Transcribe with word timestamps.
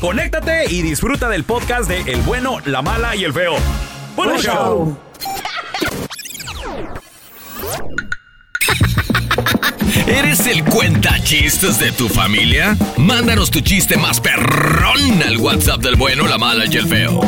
conéctate 0.00 0.70
y 0.70 0.82
disfruta 0.82 1.28
del 1.28 1.44
podcast 1.44 1.88
de 1.88 2.00
El 2.12 2.20
bueno, 2.22 2.58
la 2.66 2.82
mala 2.82 3.16
y 3.16 3.24
el 3.24 3.32
feo. 3.32 3.54
¡Buen 4.16 4.30
Buen 4.30 4.40
show! 4.40 4.54
show. 4.54 4.98
¿Eres 10.06 10.46
el 10.46 10.64
cuenta 10.64 11.18
chistes 11.22 11.78
de 11.78 11.90
tu 11.92 12.08
familia? 12.08 12.76
Mándanos 12.98 13.50
tu 13.50 13.60
chiste 13.60 13.96
más 13.96 14.20
perrón 14.20 15.22
al 15.26 15.38
WhatsApp 15.38 15.80
del 15.80 15.96
bueno, 15.96 16.26
la 16.26 16.36
mala 16.36 16.64
y 16.66 16.76
el 16.76 16.86
feo. 16.86 17.20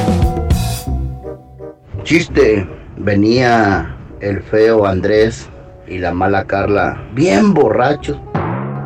Chiste, 2.04 2.68
venía 2.98 3.96
el 4.20 4.42
feo 4.42 4.86
Andrés 4.86 5.48
y 5.88 5.98
la 5.98 6.12
mala 6.12 6.44
Carla, 6.44 7.02
bien 7.12 7.54
borrachos, 7.54 8.18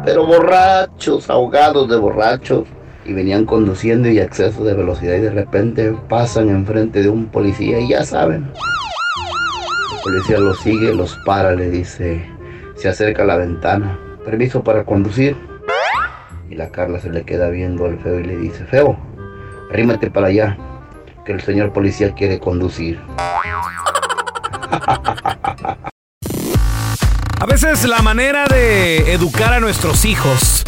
pero 0.05 0.25
borrachos, 0.25 1.29
ahogados 1.29 1.89
de 1.89 1.97
borrachos, 1.97 2.69
y 3.05 3.13
venían 3.13 3.47
conduciendo 3.47 4.09
y 4.09 4.19
exceso 4.19 4.65
de 4.65 4.75
velocidad 4.75 5.17
y 5.17 5.21
de 5.21 5.31
repente 5.31 5.95
pasan 6.09 6.49
enfrente 6.49 7.03
de 7.03 7.09
un 7.09 7.27
policía 7.27 7.81
y 7.81 7.89
ya 7.89 8.05
saben. 8.05 8.51
El 9.95 10.03
policía 10.03 10.39
los 10.39 10.59
sigue, 10.61 10.95
los 10.95 11.17
para, 11.25 11.53
le 11.53 11.71
dice, 11.71 12.29
se 12.77 12.89
acerca 12.89 13.23
a 13.23 13.27
la 13.27 13.37
ventana, 13.37 13.99
permiso 14.25 14.63
para 14.63 14.85
conducir. 14.85 15.37
Y 16.49 16.57
la 16.57 16.71
Carla 16.71 17.01
se 17.01 17.11
le 17.11 17.25
queda 17.25 17.49
viendo 17.49 17.87
al 17.87 17.99
feo 18.01 18.19
y 18.19 18.25
le 18.25 18.37
dice, 18.37 18.65
feo, 18.65 18.99
arrímate 19.71 20.11
para 20.11 20.29
allá, 20.29 20.59
que 21.25 21.33
el 21.33 21.41
señor 21.41 21.73
policía 21.73 22.13
quiere 22.15 22.39
conducir. 22.39 23.01
A 27.41 27.47
veces 27.47 27.89
la 27.89 28.03
manera 28.03 28.45
de 28.45 29.15
educar 29.15 29.55
a 29.55 29.61
nuestros 29.61 30.05
hijos 30.05 30.60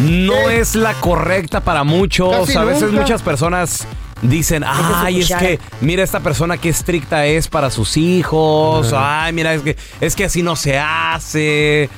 no 0.00 0.48
es 0.50 0.74
la 0.74 0.94
correcta 0.94 1.60
para 1.60 1.84
muchos. 1.84 2.46
Casi 2.46 2.58
a 2.58 2.64
veces 2.64 2.84
nunca. 2.84 3.02
muchas 3.02 3.22
personas 3.22 3.86
dicen, 4.22 4.64
ay, 4.66 5.20
es 5.20 5.28
que 5.28 5.58
mira 5.80 6.02
esta 6.02 6.20
persona 6.20 6.58
qué 6.58 6.68
estricta 6.68 7.26
es 7.26 7.48
para 7.48 7.70
sus 7.70 7.96
hijos. 7.96 8.92
Ay, 8.96 9.32
mira, 9.32 9.54
es 9.54 9.62
que, 9.62 9.76
es 10.00 10.14
que 10.16 10.24
así 10.24 10.42
no 10.42 10.56
se 10.56 10.78
hace. 10.78 11.88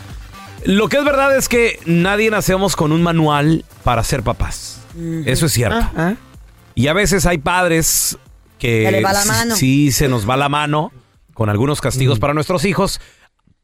Lo 0.64 0.88
que 0.88 0.98
es 0.98 1.04
verdad 1.04 1.36
es 1.36 1.48
que 1.48 1.80
nadie 1.86 2.30
nacemos 2.30 2.76
con 2.76 2.92
un 2.92 3.02
manual 3.02 3.64
para 3.82 4.04
ser 4.04 4.22
papás. 4.22 4.80
Eso 5.26 5.46
es 5.46 5.52
cierto. 5.52 5.78
Ah, 5.96 6.14
Y 6.74 6.86
a 6.88 6.92
veces 6.92 7.26
hay 7.26 7.38
padres 7.38 8.16
que 8.58 8.84
Se 8.86 8.92
les 8.92 9.04
va 9.04 9.12
la 9.12 9.22
sí- 9.22 9.28
mano. 9.28 9.56
sí 9.56 9.90
se 9.92 10.08
nos 10.08 10.28
va 10.28 10.36
la 10.36 10.48
mano 10.48 10.92
con 11.34 11.48
algunos 11.48 11.80
castigos 11.80 12.18
para 12.20 12.34
nuestros 12.34 12.64
hijos. 12.64 13.00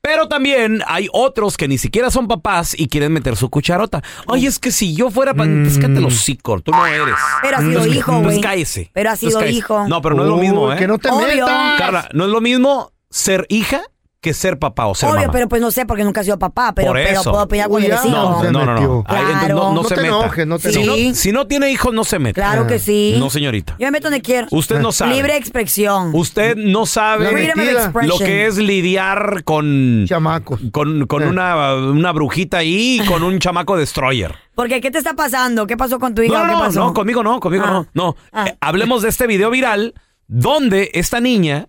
Pero 0.01 0.29
también 0.29 0.81
hay 0.87 1.09
otros 1.13 1.57
que 1.57 1.67
ni 1.69 1.77
siquiera 1.77 2.11
son 2.11 2.29
papás 2.29 2.75
y 2.79 2.89
quieren 2.89 3.13
meter 3.13 3.37
su 3.37 3.51
cucharota. 3.51 4.03
Ay, 4.29 4.47
es 4.47 4.59
que 4.59 4.71
si 4.71 4.95
yo 4.95 5.11
fuera 5.11 5.35
papá, 5.35 5.49
pues 5.63 5.79
cállate 5.79 6.01
los 6.01 6.15
hocico, 6.15 6.61
tú 6.61 6.71
no 6.71 6.87
eres. 6.87 7.15
Pero 7.43 7.57
ha 7.57 7.61
sido 7.61 7.71
Entonces, 7.73 7.97
hijo, 7.97 8.13
entonces 8.13 8.39
güey. 8.39 8.41
cállese. 8.41 8.91
Pero 8.95 9.11
ha 9.11 9.13
Entonces 9.15 9.29
sido 9.31 9.41
cállese. 9.41 9.59
hijo. 9.59 9.89
No, 9.89 10.01
pero 10.01 10.15
no 10.15 10.23
es 10.23 10.29
lo 10.29 10.37
mismo, 10.37 10.73
¿eh? 10.73 10.77
Que 10.77 10.87
no 10.87 10.99
te 10.99 11.11
Obvio. 11.11 11.27
metas. 11.27 11.79
Carla, 11.79 12.09
no 12.15 12.25
es 12.25 12.31
lo 12.31 12.41
mismo 12.41 12.93
ser 13.11 13.45
hija 13.49 13.83
que 14.21 14.35
ser 14.35 14.59
papá 14.59 14.87
o 14.87 14.97
ser 14.97 15.09
Obvio, 15.11 15.21
mamá. 15.21 15.33
pero 15.33 15.49
pues 15.49 15.63
no 15.63 15.71
sé 15.71 15.87
porque 15.87 16.03
nunca 16.03 16.23
he 16.23 16.25
sido 16.25 16.41
papá, 16.41 16.73
pero, 16.75 16.89
Por 16.89 16.97
pero 16.97 17.21
eso. 17.21 17.31
puedo 17.31 17.45
opinar 17.45 17.69
eres 17.81 18.05
hijo. 18.05 18.09
no, 18.17 18.43
no, 18.43 18.51
no, 18.53 18.65
no. 18.65 18.73
metió. 18.73 19.05
Ay, 19.07 19.23
entonces 19.27 19.49
no, 19.51 19.55
no 19.55 19.73
No 19.75 19.85
se 19.85 19.95
te 19.95 20.01
meta. 20.03 20.17
enojes, 20.17 20.47
no 20.49 20.59
te 20.59 20.73
si, 20.73 20.83
enojes. 20.83 21.09
no, 21.11 21.15
si 21.15 21.33
no 21.33 21.47
tiene 21.47 21.71
hijos, 21.71 21.95
no 21.95 22.03
se 22.03 22.19
meta. 22.19 22.41
Claro 22.41 22.67
que 22.67 22.81
sí. 22.81 23.15
No, 23.19 23.31
señorita. 23.31 23.77
Yo 23.79 23.87
me 23.87 23.93
meto 23.93 24.07
donde 24.09 24.21
quiero. 24.21 24.49
Usted 24.51 24.81
no 24.81 24.91
sabe. 24.91 25.15
Libre 25.15 25.37
expresión. 25.37 26.11
Usted 26.15 26.57
no 26.57 26.85
sabe 26.87 27.27
La 27.27 27.31
Freedom 27.31 27.51
of 27.51 27.57
metida. 27.65 27.83
expression. 27.85 28.19
lo 28.19 28.25
que 28.27 28.47
es 28.47 28.57
lidiar 28.59 29.45
con 29.45 30.05
Chamacos. 30.09 30.61
con, 30.73 31.07
con 31.07 31.23
Eh. 31.23 31.27
una, 31.29 31.75
una 31.77 32.11
brujita 32.11 32.59
ahí 32.59 33.01
y 33.01 33.07
con 33.07 33.23
un 33.23 33.39
chamaco 33.39 33.77
destroyer. 33.77 34.35
Porque 34.57 34.81
¿qué 34.81 34.91
te 34.91 34.99
está 34.99 35.15
pasando? 35.15 35.69
¿Qué 35.69 35.77
pasó 35.77 36.01
con 36.01 36.17
tu 36.17 36.23
hija? 36.23 36.35
No, 36.41 36.47
¿Qué 36.47 36.53
no, 36.55 36.59
pasó? 36.59 36.81
no, 36.81 36.93
conmigo 36.93 37.23
no, 37.23 37.39
conmigo 37.39 37.65
Ah. 37.69 37.71
no. 37.71 37.87
No. 37.95 38.17
Ah. 38.33 38.49
Eh, 38.49 38.57
hablemos 38.61 39.03
de 39.03 39.11
este 39.11 39.29
video 39.29 39.51
viral 39.51 39.95
donde 40.27 40.91
esta 40.95 41.21
niña 41.21 41.69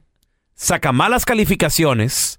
saca 0.55 0.91
malas 0.91 1.23
calificaciones 1.25 2.38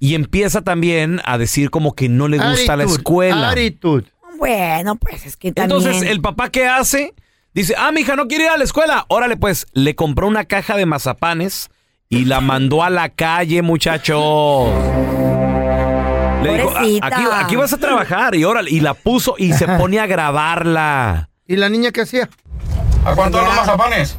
y 0.00 0.14
empieza 0.14 0.62
también 0.62 1.20
a 1.24 1.38
decir 1.38 1.70
como 1.70 1.94
que 1.94 2.08
no 2.08 2.28
le 2.28 2.38
gusta 2.38 2.76
la 2.76 2.84
Attitude, 2.84 2.98
escuela. 2.98 3.50
attitude. 3.50 4.04
Bueno, 4.38 4.96
pues 4.96 5.26
es 5.26 5.36
que 5.36 5.52
también. 5.52 5.80
Entonces, 5.80 6.08
el 6.10 6.20
papá 6.20 6.50
que 6.50 6.66
hace, 6.66 7.14
dice, 7.54 7.74
ah, 7.78 7.92
mi 7.92 8.00
hija 8.02 8.16
no 8.16 8.26
quiere 8.28 8.44
ir 8.44 8.50
a 8.50 8.56
la 8.58 8.64
escuela. 8.64 9.04
Órale, 9.08 9.36
pues, 9.36 9.66
le 9.72 9.94
compró 9.94 10.26
una 10.26 10.44
caja 10.44 10.76
de 10.76 10.86
mazapanes 10.86 11.70
y 12.08 12.24
la 12.26 12.40
mandó 12.40 12.82
a 12.82 12.90
la 12.90 13.08
calle, 13.10 13.62
muchachos. 13.62 14.68
Le 16.42 16.54
dijo, 16.54 16.68
"A- 16.70 16.72
Pobrecita. 16.74 17.06
aquí, 17.06 17.22
aquí 17.32 17.56
vas 17.56 17.72
a 17.72 17.78
trabajar. 17.78 18.34
Y 18.34 18.44
órale, 18.44 18.70
y 18.70 18.80
la 18.80 18.94
puso 18.94 19.34
y 19.38 19.52
se 19.54 19.66
pone 19.66 19.98
a 19.98 20.06
grabarla. 20.06 21.30
¿Y 21.46 21.56
la 21.56 21.68
niña 21.68 21.90
qué 21.90 22.02
hacía? 22.02 22.28
¿A 23.04 23.14
cuánto 23.14 23.40
los 23.42 23.54
mazapanes? 23.54 24.16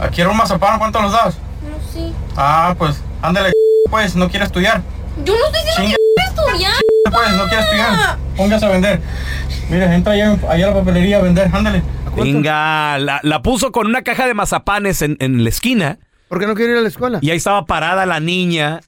¿Aquí 0.00 0.20
era 0.20 0.30
un 0.30 0.36
mazapán? 0.36 0.78
¿Cuánto 0.78 1.00
los 1.00 1.12
das? 1.12 1.36
No 1.62 1.92
sé. 1.92 2.12
Ah, 2.36 2.74
pues, 2.76 3.00
ándale, 3.22 3.52
pues, 3.90 4.14
no 4.16 4.28
quiere 4.28 4.44
estudiar. 4.46 4.82
Yo 5.24 5.34
no 5.34 5.46
estoy 5.46 5.62
diciendo 5.64 5.96
que 5.96 6.14
quiero 6.14 6.50
estudiar. 6.50 6.74
Pues, 7.10 7.36
no 7.36 7.44
quiere 7.46 7.62
estudiar. 7.62 8.16
Póngase 8.36 8.66
a 8.66 8.68
vender. 8.68 9.00
Mira, 9.70 9.94
entra 9.94 10.12
allá, 10.12 10.36
allá 10.48 10.66
a 10.66 10.68
la 10.70 10.74
papelería 10.74 11.18
a 11.18 11.22
vender, 11.22 11.48
ándale. 11.52 11.82
Venga, 12.16 12.98
la, 12.98 13.20
la 13.22 13.40
puso 13.42 13.72
con 13.72 13.86
una 13.86 14.02
caja 14.02 14.26
de 14.26 14.34
mazapanes 14.34 15.00
en, 15.00 15.16
en 15.20 15.44
la 15.44 15.48
esquina 15.48 15.98
¿Por 16.28 16.38
qué 16.40 16.46
no 16.46 16.54
quiere 16.54 16.72
ir 16.72 16.78
a 16.78 16.82
la 16.82 16.88
escuela? 16.88 17.18
y 17.22 17.30
ahí 17.30 17.38
estaba 17.38 17.64
parada 17.64 18.04
la 18.04 18.20
niña 18.20 18.80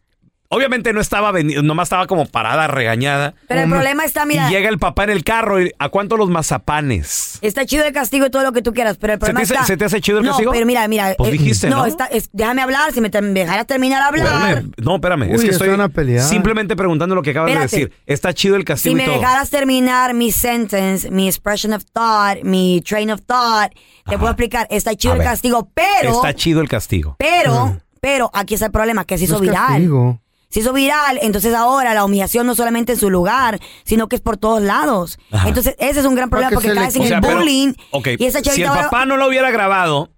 Obviamente 0.50 0.92
no 0.92 1.00
estaba 1.00 1.32
vendiendo, 1.32 1.62
nomás 1.66 1.86
estaba 1.86 2.06
como 2.06 2.26
parada, 2.26 2.66
regañada. 2.68 3.34
Pero 3.48 3.62
el 3.62 3.68
problema 3.70 4.04
está, 4.04 4.24
mira, 4.24 4.48
Y 4.48 4.52
llega 4.52 4.68
el 4.68 4.78
papá 4.78 5.04
en 5.04 5.10
el 5.10 5.24
carro 5.24 5.60
y 5.60 5.72
¿a 5.78 5.88
cuánto 5.88 6.16
los 6.16 6.30
mazapanes? 6.30 7.38
está 7.40 7.64
chido 7.66 7.84
el 7.84 7.92
castigo 7.92 8.26
y 8.26 8.30
todo 8.30 8.42
lo 8.44 8.52
que 8.52 8.62
tú 8.62 8.72
quieras, 8.72 8.96
pero 8.98 9.14
el 9.14 9.18
¿Se 9.18 9.26
te 9.26 9.32
problema 9.32 9.42
hace- 9.42 9.54
está... 9.54 9.66
se 9.66 9.76
te 9.76 9.84
hace 9.84 10.00
chido 10.00 10.18
el 10.18 10.24
no, 10.24 10.30
castigo? 10.32 10.52
pero 10.52 10.66
mira, 10.66 10.86
mira. 10.86 11.14
Pues 11.16 11.28
eh, 11.30 11.32
dijiste, 11.32 11.70
¿no? 11.70 11.86
está- 11.86 12.06
es- 12.06 12.28
déjame 12.32 12.62
hablar, 12.62 12.92
si 12.92 13.00
me, 13.00 13.10
te- 13.10 13.20
me 13.20 13.40
dejaras 13.40 13.66
terminar 13.66 14.02
a 14.02 14.06
hablar. 14.08 14.26
Espérame, 14.26 14.72
no, 14.76 14.94
espérame, 14.96 15.22
es 15.32 15.38
Uy, 15.40 15.44
que 15.46 15.50
estoy 15.52 15.68
van 15.70 15.80
a 15.80 15.88
pelear. 15.88 16.22
simplemente 16.24 16.76
preguntando 16.76 17.14
lo 17.14 17.22
que 17.22 17.30
acabas 17.30 17.50
Espérate. 17.50 17.76
de 17.76 17.82
decir. 17.86 17.98
Está 18.06 18.32
chido 18.32 18.56
el 18.56 18.64
castigo 18.64 18.96
Si 18.96 19.02
y 19.02 19.02
me 19.02 19.06
todo. 19.10 19.20
dejaras 19.20 19.50
terminar 19.50 20.14
mi 20.14 20.30
sentence, 20.30 21.10
mi 21.10 21.26
expression 21.26 21.72
of 21.72 21.84
thought, 21.92 22.42
mi 22.44 22.80
train 22.86 23.10
of 23.10 23.22
thought, 23.26 23.72
te 24.06 24.16
puedo 24.18 24.30
explicar, 24.30 24.66
está 24.70 24.94
chido 24.94 25.12
A 25.12 25.16
el 25.16 25.18
ver. 25.20 25.28
castigo, 25.28 25.68
pero, 25.74 26.12
Está 26.12 26.34
chido 26.34 26.60
el 26.60 26.68
castigo. 26.68 27.16
pero, 27.18 27.80
pero, 28.00 28.30
aquí 28.34 28.54
está 28.54 28.66
el 28.66 28.72
problema, 28.72 29.04
que 29.04 29.18
se 29.18 29.24
hizo 29.24 29.34
No 29.34 29.44
es 29.44 29.50
viral. 29.50 29.66
castigo. 29.68 30.20
Se 30.54 30.60
hizo 30.60 30.72
viral, 30.72 31.18
entonces 31.20 31.52
ahora 31.52 31.94
la 31.94 32.04
humillación 32.04 32.46
no 32.46 32.54
solamente 32.54 32.92
en 32.92 32.98
su 33.00 33.10
lugar, 33.10 33.58
sino 33.84 34.06
que 34.08 34.14
es 34.14 34.22
por 34.22 34.36
todos 34.36 34.62
lados. 34.62 35.18
Ajá. 35.32 35.48
Entonces 35.48 35.74
ese 35.80 35.98
es 35.98 36.06
un 36.06 36.14
gran 36.14 36.30
problema 36.30 36.50
que 36.50 36.54
porque 36.54 36.68
se 36.68 36.74
le- 36.74 36.80
caes 36.80 36.94
en 36.94 37.02
O 37.02 37.06
sea, 37.06 37.16
el 37.16 37.22
pero- 37.22 37.38
bullying 37.38 37.72
ok, 37.90 38.08
y 38.20 38.24
esa 38.24 38.38
si 38.40 38.62
el 38.62 38.68
ahora 38.68 38.82
papá 38.84 39.04
no 39.04 39.16
lo 39.16 39.26
hubiera 39.26 39.50
grabado, 39.50 40.10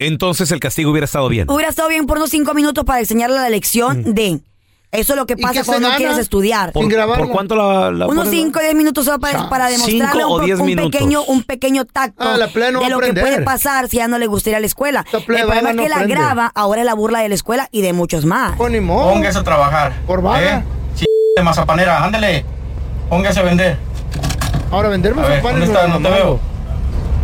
entonces 0.00 0.50
el 0.50 0.58
castigo 0.58 0.90
hubiera 0.90 1.04
estado 1.04 1.28
bien. 1.28 1.48
hubiera 1.48 1.70
estado 1.70 1.88
bien 1.88 2.06
por 2.06 2.16
unos 2.18 2.30
cinco 2.30 2.54
minutos 2.54 2.84
para 2.84 2.98
enseñarle 2.98 3.36
la 3.36 3.48
lección 3.50 4.14
de 4.14 4.40
eso 4.94 5.12
es 5.12 5.16
lo 5.18 5.26
que 5.26 5.34
¿Y 5.36 5.42
pasa 5.42 5.62
cuando 5.64 5.88
no 5.90 5.96
quieres 5.96 6.18
estudiar. 6.18 6.72
¿Por, 6.72 6.88
por 6.88 7.28
cuánto 7.30 7.56
la, 7.56 7.90
la 7.90 8.06
Unos 8.06 8.26
ponen? 8.26 8.44
5 8.46 8.58
o 8.58 8.62
10 8.62 8.74
minutos 8.74 9.04
solo 9.04 9.18
para, 9.20 9.48
para 9.48 9.68
demostrarle 9.68 10.24
un, 10.24 10.44
diez 10.44 10.58
un 10.58 10.74
pequeño, 10.74 11.22
un 11.24 11.42
pequeño 11.42 11.84
tacto 11.84 12.24
Ah, 12.24 12.36
la 12.36 12.46
no 12.70 12.80
de 12.80 12.86
a 12.86 12.88
lo 12.88 13.00
que 13.00 13.12
puede 13.12 13.42
pasar 13.42 13.88
si 13.88 13.98
ya 13.98 14.08
no 14.08 14.18
le 14.18 14.26
gusta 14.26 14.50
ir 14.50 14.56
a 14.56 14.60
la 14.60 14.66
escuela. 14.66 15.02
Esta 15.04 15.18
El 15.18 15.24
problema 15.24 15.70
es 15.70 15.76
no 15.76 15.82
que 15.82 15.88
la 15.88 15.96
aprende. 15.96 16.14
graba, 16.14 16.52
ahora 16.54 16.80
es 16.80 16.86
la 16.86 16.94
burla 16.94 17.20
de 17.20 17.28
la 17.28 17.34
escuela 17.34 17.68
y 17.70 17.82
de 17.82 17.92
muchos 17.92 18.24
más. 18.24 18.56
Pues 18.56 18.72
ni 18.72 18.80
modo. 18.80 19.10
Póngase 19.12 19.38
a 19.38 19.42
trabajar. 19.44 19.92
Por 20.06 20.22
vaga. 20.22 20.58
¿eh? 20.58 20.62
Sí, 20.94 21.06
de 21.36 21.42
mazapanera, 21.42 22.02
ándale. 22.04 22.44
Póngase 23.08 23.40
a 23.40 23.42
vender. 23.42 23.76
Ahora 24.70 24.88
vender 24.88 25.12
A 25.12 25.16
ver, 25.16 25.42
mazapanes 25.42 25.60
¿dónde 25.68 25.80
está? 25.80 25.88
no 25.88 25.98
No 25.98 26.08
te 26.08 26.14
veo. 26.14 26.40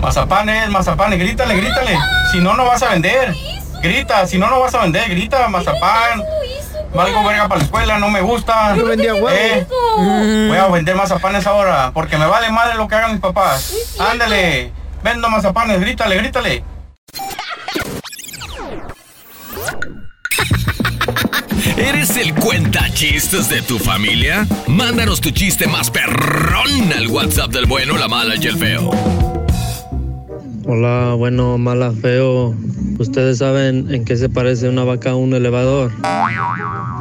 Mazapanes, 0.02 0.69
mazapanes, 0.70 1.19
grítale, 1.19 1.56
grítale. 1.56 1.99
Si 2.32 2.38
no, 2.40 2.55
no 2.56 2.64
vas 2.64 2.82
a 2.82 2.90
vender. 2.90 3.34
Grita, 3.82 4.26
si 4.26 4.38
no, 4.38 4.49
no 4.50 4.61
vas 4.61 4.75
a 4.75 4.82
vender. 4.82 5.08
Grita, 5.11 5.49
mazapán. 5.49 6.23
Valgo 6.94 7.25
verga 7.25 7.48
para 7.48 7.58
la 7.58 7.64
escuela, 7.64 7.98
no 7.98 8.10
me 8.10 8.20
gusta. 8.20 8.75
Yo 8.76 8.87
vendía 8.87 9.14
huevos. 9.14 9.32
Eh, 9.32 10.46
Voy 10.48 10.56
a 10.58 10.66
vender 10.69 10.96
mazapanes 10.96 11.46
ahora, 11.46 11.92
porque 11.94 12.16
me 12.16 12.26
vale 12.26 12.50
madre 12.50 12.75
lo 12.76 12.88
que 12.88 12.96
hagan 12.96 13.12
mis 13.12 13.20
papás. 13.20 13.96
Ándale, 13.98 14.72
vendo 15.02 15.28
mazapanes, 15.28 15.81
grítale, 15.81 16.16
grítale. 16.16 16.64
¿Eres 21.76 22.16
el 22.16 22.34
cuenta 22.34 22.90
chistes 22.92 23.48
de 23.48 23.62
tu 23.62 23.78
familia? 23.78 24.46
Mándanos 24.66 25.20
tu 25.20 25.31
chiste 25.31 25.66
más 25.66 25.90
perrón 25.90 26.92
al 26.96 27.08
WhatsApp 27.08 27.50
del 27.50 27.66
bueno, 27.66 27.96
la 27.96 28.08
mala 28.08 28.34
y 28.37 28.46
el 28.46 28.58
feo. 28.58 28.90
Hola, 30.66 31.14
bueno, 31.14 31.56
mala, 31.56 31.92
feo. 31.92 32.54
¿Ustedes 33.00 33.38
saben 33.38 33.91
en 33.94 34.05
qué 34.05 34.14
se 34.14 34.29
parece 34.29 34.69
una 34.69 34.85
vaca 34.85 35.12
a 35.12 35.17
un 35.17 35.32
elevador? 35.32 35.91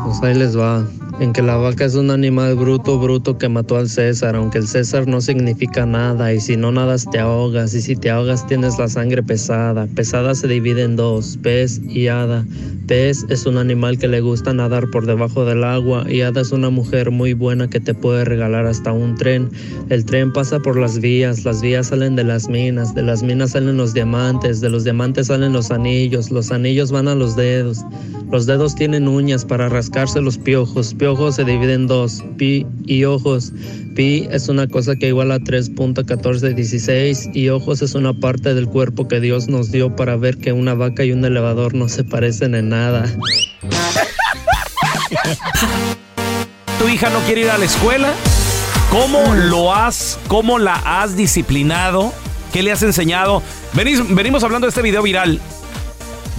Pues 0.06 0.24
ahí 0.24 0.34
les 0.34 0.58
va. 0.58 0.86
En 1.20 1.34
que 1.34 1.42
la 1.42 1.58
vaca 1.58 1.84
es 1.84 1.96
un 1.96 2.12
animal 2.12 2.56
bruto, 2.56 2.98
bruto 2.98 3.38
que 3.38 3.50
mató 3.50 3.76
al 3.76 3.90
César, 3.90 4.38
aunque 4.38 4.60
el 4.60 4.68
César 4.68 5.06
no 5.06 5.20
significa 5.20 5.86
nada, 5.86 6.34
y 6.34 6.40
si 6.40 6.56
no 6.56 6.72
nadas 6.72 7.06
te 7.12 7.20
ahogas, 7.20 7.74
y 7.74 7.82
si 7.82 7.98
te 7.98 8.10
ahogas 8.10 8.48
tienes 8.48 8.80
la 8.80 8.88
sangre 8.88 9.22
pesada. 9.22 9.86
Pesada 9.96 10.34
se 10.34 10.48
divide 10.48 10.84
en 10.84 10.96
dos, 10.96 11.38
pez 11.44 11.82
y 11.84 12.08
hada. 12.08 12.46
Pez 12.88 13.26
es 13.28 13.46
un 13.46 13.58
animal 13.58 13.98
que 13.98 14.08
le 14.08 14.22
gusta 14.22 14.54
nadar 14.54 14.90
por 14.92 15.06
debajo 15.06 15.44
del 15.44 15.66
agua, 15.66 16.06
y 16.10 16.22
hada 16.22 16.40
es 16.40 16.54
una 16.54 16.70
mujer 16.70 17.12
muy 17.12 17.34
buena 17.34 17.70
que 17.70 17.82
te 17.82 17.94
puede 17.94 18.24
regalar 18.24 18.66
hasta 18.66 18.94
un 18.94 19.16
tren. 19.16 19.50
El 19.90 20.06
tren 20.06 20.32
pasa 20.32 20.60
por 20.60 20.80
las 20.80 21.00
vías, 21.00 21.44
las 21.44 21.62
vías 21.62 21.88
salen 21.88 22.16
de 22.16 22.24
las 22.24 22.48
minas, 22.48 22.96
de 22.96 23.02
las 23.02 23.24
minas 23.24 23.52
salen 23.52 23.76
los 23.76 23.94
diamantes, 23.94 24.62
de 24.62 24.70
los 24.70 24.86
diamantes 24.86 25.28
salen 25.28 25.52
los 25.52 25.70
anillos, 25.70 26.32
los 26.32 26.50
anillos 26.50 26.94
van 26.94 27.10
a 27.10 27.16
los 27.16 27.36
dedos, 27.36 27.84
los 28.32 28.46
dedos 28.46 28.76
tienen 28.76 29.08
uñas 29.08 29.44
para 29.44 29.70
rascarse 29.70 30.22
los 30.22 30.38
piojos, 30.38 30.94
piojos 30.94 31.36
se 31.36 31.44
dividen 31.46 31.70
en 31.82 31.88
dos, 31.88 32.24
pi 32.38 32.68
y 32.86 33.04
ojos. 33.06 33.52
Pi 33.96 34.28
es 34.32 34.50
una 34.50 34.68
cosa 34.68 34.96
que 34.96 35.08
iguala 35.08 35.36
a 35.36 35.40
3.1416 35.40 37.36
y 37.36 37.50
ojos 37.50 37.82
es 37.82 37.96
una 37.96 38.14
parte 38.14 38.54
del 38.54 38.68
cuerpo 38.68 39.08
que 39.08 39.20
Dios 39.20 39.48
nos 39.48 39.72
dio 39.72 39.96
para 39.96 40.16
ver 40.16 40.38
que 40.38 40.54
una 40.54 40.76
vaca 40.76 41.04
y 41.04 41.12
un 41.12 41.26
elevador 41.26 41.74
no 41.74 41.90
se 41.90 42.04
parecen 42.04 42.54
en 42.54 42.70
nada. 42.70 43.12
¿Tu 46.80 46.88
hija 46.88 47.10
no 47.10 47.20
quiere 47.22 47.42
ir 47.42 47.50
a 47.50 47.58
la 47.58 47.66
escuela? 47.66 48.14
¿Cómo 48.92 49.34
lo 49.34 49.74
has, 49.74 50.20
cómo 50.28 50.60
la 50.60 50.76
has 50.76 51.16
disciplinado? 51.18 52.14
¿Qué 52.54 52.62
le 52.64 52.72
has 52.72 52.84
enseñado? 52.84 53.42
Venimos 53.74 54.44
hablando 54.44 54.68
de 54.68 54.70
este 54.70 54.82
video 54.82 55.02
viral 55.02 55.42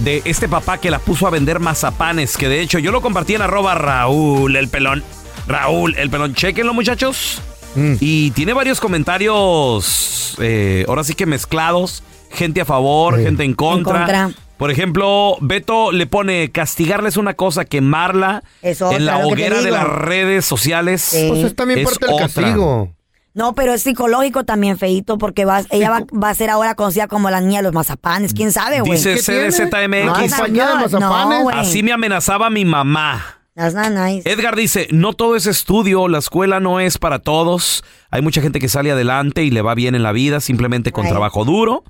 de 0.03 0.21
este 0.25 0.47
papá 0.47 0.79
que 0.79 0.89
la 0.91 0.99
puso 0.99 1.27
a 1.27 1.29
vender 1.29 1.59
mazapanes, 1.59 2.37
que 2.37 2.49
de 2.49 2.61
hecho 2.61 2.79
yo 2.79 2.91
lo 2.91 3.01
compartí 3.01 3.35
en 3.35 3.41
arroba 3.41 3.75
Raúl 3.75 4.55
el 4.55 4.67
pelón. 4.67 5.03
Raúl 5.47 5.95
el 5.97 6.09
pelón, 6.09 6.33
chequenlo 6.33 6.73
muchachos. 6.73 7.41
Y 7.75 8.31
tiene 8.31 8.51
varios 8.51 8.81
comentarios, 8.81 10.35
eh, 10.41 10.83
ahora 10.89 11.05
sí 11.05 11.13
que 11.13 11.25
mezclados, 11.25 12.03
gente 12.29 12.59
a 12.59 12.65
favor, 12.65 13.17
gente 13.17 13.45
en 13.45 13.53
contra. 13.53 13.99
contra. 13.99 14.31
Por 14.57 14.71
ejemplo, 14.71 15.37
Beto 15.39 15.91
le 15.91 16.05
pone 16.05 16.51
castigarles 16.51 17.17
una 17.17 17.33
cosa, 17.33 17.63
quemarla 17.65 18.43
en 18.61 19.05
la 19.05 19.25
hoguera 19.25 19.61
de 19.61 19.71
las 19.71 19.87
redes 19.87 20.45
sociales. 20.45 21.01
Sí. 21.01 21.27
Pues 21.29 21.43
es 21.45 21.55
también 21.55 21.79
es 21.79 21.85
parte 21.85 22.05
del 22.05 22.15
otra. 22.15 22.27
castigo. 22.27 22.93
No, 23.33 23.55
pero 23.55 23.73
es 23.73 23.81
psicológico 23.83 24.43
también, 24.43 24.77
feito, 24.77 25.17
porque 25.17 25.45
va, 25.45 25.61
ella 25.69 25.89
va, 25.89 26.05
va 26.11 26.29
a 26.29 26.35
ser 26.35 26.49
ahora 26.49 26.75
conocida 26.75 27.07
como 27.07 27.29
la 27.29 27.39
niña 27.39 27.59
de 27.59 27.63
los 27.63 27.73
mazapanes. 27.73 28.33
¿Quién 28.33 28.51
sabe, 28.51 28.81
güey? 28.81 28.93
Dice. 28.93 29.17
CDZMX. 29.17 30.51
No. 30.99 31.49
Así 31.49 31.81
me 31.83 31.93
amenazaba 31.93 32.49
mi 32.49 32.65
mamá. 32.65 33.41
That's 33.55 33.75
not 33.75 33.89
nice. 33.91 34.29
Edgar 34.29 34.55
dice, 34.55 34.87
no 34.91 35.13
todo 35.13 35.35
es 35.35 35.45
estudio, 35.45 36.07
la 36.07 36.19
escuela 36.19 36.59
no 36.59 36.79
es 36.79 36.97
para 36.97 37.19
todos. 37.19 37.83
Hay 38.09 38.21
mucha 38.21 38.41
gente 38.41 38.59
que 38.59 38.69
sale 38.69 38.91
adelante 38.91 39.43
y 39.43 39.51
le 39.51 39.61
va 39.61 39.75
bien 39.75 39.93
en 39.93 40.03
la 40.03 40.13
vida 40.13 40.39
simplemente 40.39 40.91
con 40.91 41.03
Right. 41.03 41.11
trabajo 41.11 41.43
duro. 41.45 41.83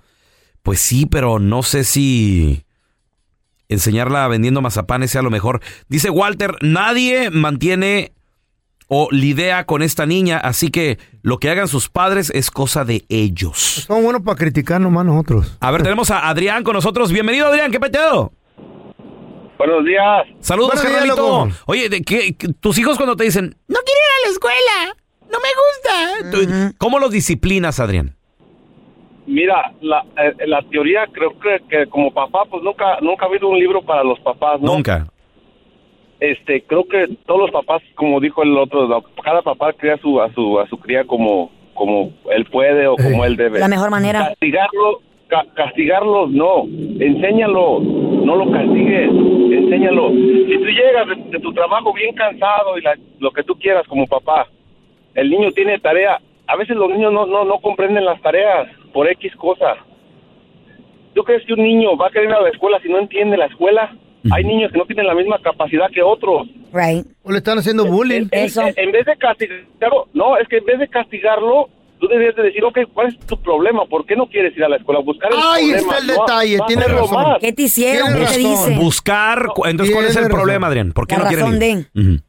Pues 0.63 0.79
sí, 0.79 1.05
pero 1.05 1.39
no 1.39 1.63
sé 1.63 1.83
si 1.83 2.65
enseñarla 3.67 4.27
vendiendo 4.27 4.61
mazapanes 4.61 5.11
sea 5.11 5.21
lo 5.21 5.29
mejor. 5.29 5.61
Dice 5.87 6.09
Walter, 6.09 6.55
nadie 6.61 7.29
mantiene 7.29 8.11
o 8.93 9.07
lidia 9.09 9.63
con 9.65 9.81
esta 9.81 10.05
niña, 10.05 10.37
así 10.37 10.69
que 10.69 10.97
lo 11.21 11.37
que 11.37 11.49
hagan 11.49 11.69
sus 11.69 11.87
padres 11.87 12.29
es 12.35 12.51
cosa 12.51 12.83
de 12.83 13.05
ellos. 13.07 13.85
Somos 13.87 14.03
buenos 14.03 14.21
para 14.21 14.35
criticar 14.37 14.81
nomás 14.81 15.05
nosotros. 15.05 15.57
A 15.61 15.71
ver, 15.71 15.81
tenemos 15.81 16.11
a 16.11 16.27
Adrián 16.27 16.61
con 16.65 16.73
nosotros. 16.73 17.09
Bienvenido, 17.09 17.47
Adrián, 17.47 17.71
¿qué 17.71 17.79
peteado? 17.79 18.33
Buenos 19.57 19.85
días. 19.85 20.27
Saludos, 20.41 20.71
Buenos 20.73 20.83
días, 20.83 20.93
carnalito. 21.15 21.45
loco. 21.45 21.49
Oye, 21.67 21.87
¿de 21.87 22.01
qué, 22.01 22.35
qué- 22.35 22.49
tus 22.59 22.77
hijos 22.79 22.97
cuando 22.97 23.15
te 23.15 23.23
dicen, 23.23 23.55
no 23.69 23.79
quiero 23.79 23.99
ir 24.01 24.11
a 24.17 24.27
la 24.27 24.33
escuela, 24.33 24.97
no 25.31 25.37
me 25.39 25.49
gusta. 25.61 26.69
Tú- 26.69 26.75
¿Cómo 26.77 26.99
los 26.99 27.11
disciplinas, 27.11 27.79
Adrián? 27.79 28.17
Mira, 29.25 29.71
la, 29.79 30.03
eh, 30.21 30.47
la 30.47 30.61
teoría 30.69 31.05
creo 31.13 31.39
que, 31.39 31.59
que 31.69 31.87
como 31.89 32.11
papá, 32.11 32.39
pues 32.49 32.61
nunca 32.61 32.99
nunca 33.01 33.25
ha 33.25 33.29
habido 33.29 33.47
un 33.47 33.57
libro 33.57 33.81
para 33.85 34.03
los 34.03 34.19
papás, 34.19 34.59
¿no? 34.59 34.73
Nunca. 34.75 35.07
Este, 36.21 36.61
creo 36.61 36.83
que 36.85 37.07
todos 37.25 37.41
los 37.41 37.51
papás, 37.51 37.81
como 37.95 38.19
dijo 38.19 38.43
el 38.43 38.55
otro, 38.57 38.87
cada 39.23 39.41
papá 39.41 39.73
cría 39.73 39.95
a 39.95 39.97
su 39.97 40.21
a 40.21 40.31
su 40.33 40.59
a 40.59 40.67
su 40.67 40.77
cría 40.77 41.03
como 41.03 41.49
como 41.73 42.11
él 42.31 42.45
puede 42.45 42.85
o 42.87 42.95
como 42.95 43.25
él 43.25 43.35
debe. 43.35 43.59
La 43.59 43.67
mejor 43.67 43.89
manera. 43.89 44.27
Castigarlo, 44.29 44.99
ca- 45.27 45.45
castigarlos 45.55 46.29
no, 46.29 46.65
enséñalo, 46.99 47.79
no 47.79 48.35
lo 48.35 48.51
castigues, 48.51 49.09
enséñalo. 49.09 50.09
Si 50.11 50.57
tú 50.59 50.65
llegas 50.65 51.07
de, 51.09 51.15
de 51.31 51.39
tu 51.39 51.51
trabajo 51.53 51.91
bien 51.91 52.13
cansado 52.13 52.77
y 52.77 52.81
la- 52.81 52.97
lo 53.19 53.31
que 53.31 53.41
tú 53.43 53.55
quieras 53.55 53.87
como 53.87 54.05
papá, 54.05 54.45
el 55.15 55.27
niño 55.29 55.51
tiene 55.53 55.79
tarea, 55.79 56.19
a 56.45 56.55
veces 56.55 56.75
los 56.77 56.89
niños 56.91 57.11
no, 57.11 57.25
no, 57.25 57.45
no 57.45 57.57
comprenden 57.59 58.05
las 58.05 58.21
tareas 58.21 58.67
por 58.93 59.07
X 59.09 59.35
cosas. 59.37 59.77
¿Tú 61.15 61.23
crees 61.23 61.43
que 61.45 61.53
un 61.53 61.63
niño 61.63 61.97
va 61.97 62.07
a 62.07 62.11
querer 62.11 62.29
ir 62.29 62.35
a 62.35 62.41
la 62.41 62.49
escuela 62.49 62.79
si 62.81 62.89
no 62.89 62.99
entiende 62.99 63.37
la 63.37 63.45
escuela? 63.47 63.95
Hay 64.31 64.43
niños 64.43 64.71
que 64.71 64.77
no 64.77 64.85
tienen 64.85 65.07
la 65.07 65.15
misma 65.15 65.39
capacidad 65.41 65.89
que 65.89 66.01
otros. 66.03 66.47
Right. 66.73 67.05
O 67.23 67.31
le 67.31 67.37
están 67.39 67.57
haciendo 67.57 67.85
bullying. 67.85 68.27
En, 68.31 68.49
en- 68.49 68.73
en 68.77 68.91
vez 68.91 69.05
de 69.05 69.17
castigarlo, 69.17 70.07
no, 70.13 70.37
es 70.37 70.47
que 70.47 70.57
en 70.57 70.65
vez 70.65 70.77
de 70.79 70.87
castigarlo, 70.87 71.69
tú 71.99 72.07
debes 72.07 72.35
de 72.35 72.43
decir, 72.43 72.63
ok, 72.63 72.79
¿cuál 72.93 73.07
es 73.07 73.17
tu 73.25 73.35
problema? 73.41 73.85
¿Por 73.85 74.05
qué 74.05 74.15
no 74.15 74.27
quieres 74.27 74.55
ir 74.55 74.63
a 74.63 74.69
la 74.69 74.75
escuela? 74.77 74.99
Buscar 75.01 75.31
el 75.31 75.37
Ahí 75.39 75.71
problema. 75.71 75.77
está 75.79 75.97
el 75.97 76.07
no- 76.07 76.13
detalle, 76.13 76.57
no 76.57 76.65
tiene 76.67 76.81
hacerlo 76.83 77.01
razón. 77.01 77.23
más. 77.23 77.39
¿Qué 77.39 77.53
te 77.53 77.61
hicieron? 77.63 78.07
¿Qué 78.09 78.13
Tienes 78.13 78.33
te 78.33 78.39
dicen? 78.39 78.79
Buscar, 78.79 79.45
entonces, 79.65 79.95
¿cuál 79.95 80.05
es 80.05 80.15
el 80.15 80.23
razón. 80.23 80.37
problema, 80.37 80.67
Adrián? 80.67 80.91
¿Por 80.91 81.07
qué 81.07 81.15
La 81.15 81.21
no 81.23 81.27
quieren 81.27 81.45
razón 81.45 81.63
ir? 81.63 81.77
de- 81.93 82.01
Ujú. 82.01 82.23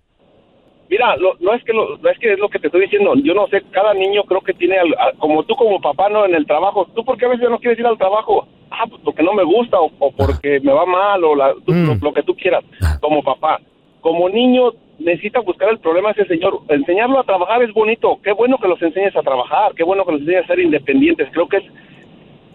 Mira, 0.88 1.16
lo- 1.16 1.36
no 1.40 1.54
es 1.54 1.64
que 1.64 1.72
lo, 1.72 1.96
no 1.96 2.10
es 2.10 2.18
que 2.18 2.32
es 2.34 2.38
lo 2.38 2.48
que 2.50 2.58
te 2.58 2.66
estoy 2.68 2.82
diciendo. 2.82 3.14
Yo 3.24 3.32
no 3.34 3.46
sé, 3.48 3.62
cada 3.70 3.94
niño 3.94 4.24
creo 4.24 4.40
que 4.42 4.52
tiene, 4.52 4.76
al- 4.78 4.92
a- 4.94 5.12
como 5.18 5.42
tú 5.44 5.54
como 5.56 5.80
papá, 5.80 6.08
no 6.10 6.26
en 6.26 6.34
el 6.34 6.46
trabajo. 6.46 6.86
¿Tú 6.94 7.02
por 7.04 7.16
qué 7.16 7.24
a 7.24 7.28
veces 7.30 7.48
no 7.48 7.58
quieres 7.58 7.78
ir 7.78 7.86
al 7.86 7.96
trabajo? 7.96 8.46
Ah, 8.72 8.86
pues 8.88 9.00
porque 9.04 9.22
no 9.22 9.34
me 9.34 9.44
gusta 9.44 9.78
o, 9.80 9.90
o 9.98 10.10
porque 10.12 10.60
me 10.60 10.72
va 10.72 10.86
mal 10.86 11.22
o 11.24 11.34
la- 11.34 11.54
tú- 11.64 11.72
lo, 11.86 11.94
lo 11.96 12.12
que 12.12 12.22
tú 12.22 12.34
quieras 12.34 12.64
como 13.00 13.22
papá. 13.22 13.60
Como 14.00 14.28
niño 14.28 14.72
necesita 14.98 15.40
buscar 15.40 15.68
el 15.68 15.78
problema 15.78 16.10
ese 16.10 16.24
señor. 16.26 16.60
Enseñarlo 16.68 17.18
a 17.20 17.24
trabajar 17.24 17.62
es 17.62 17.72
bonito. 17.72 18.18
Qué 18.22 18.32
bueno 18.32 18.58
que 18.58 18.68
los 18.68 18.80
enseñes 18.82 19.14
a 19.16 19.22
trabajar. 19.22 19.74
Qué 19.74 19.84
bueno 19.84 20.04
que 20.04 20.12
los 20.12 20.20
enseñes 20.22 20.44
a 20.44 20.46
ser 20.48 20.60
independientes. 20.60 21.28
Creo 21.32 21.48
que 21.48 21.58
es 21.58 21.64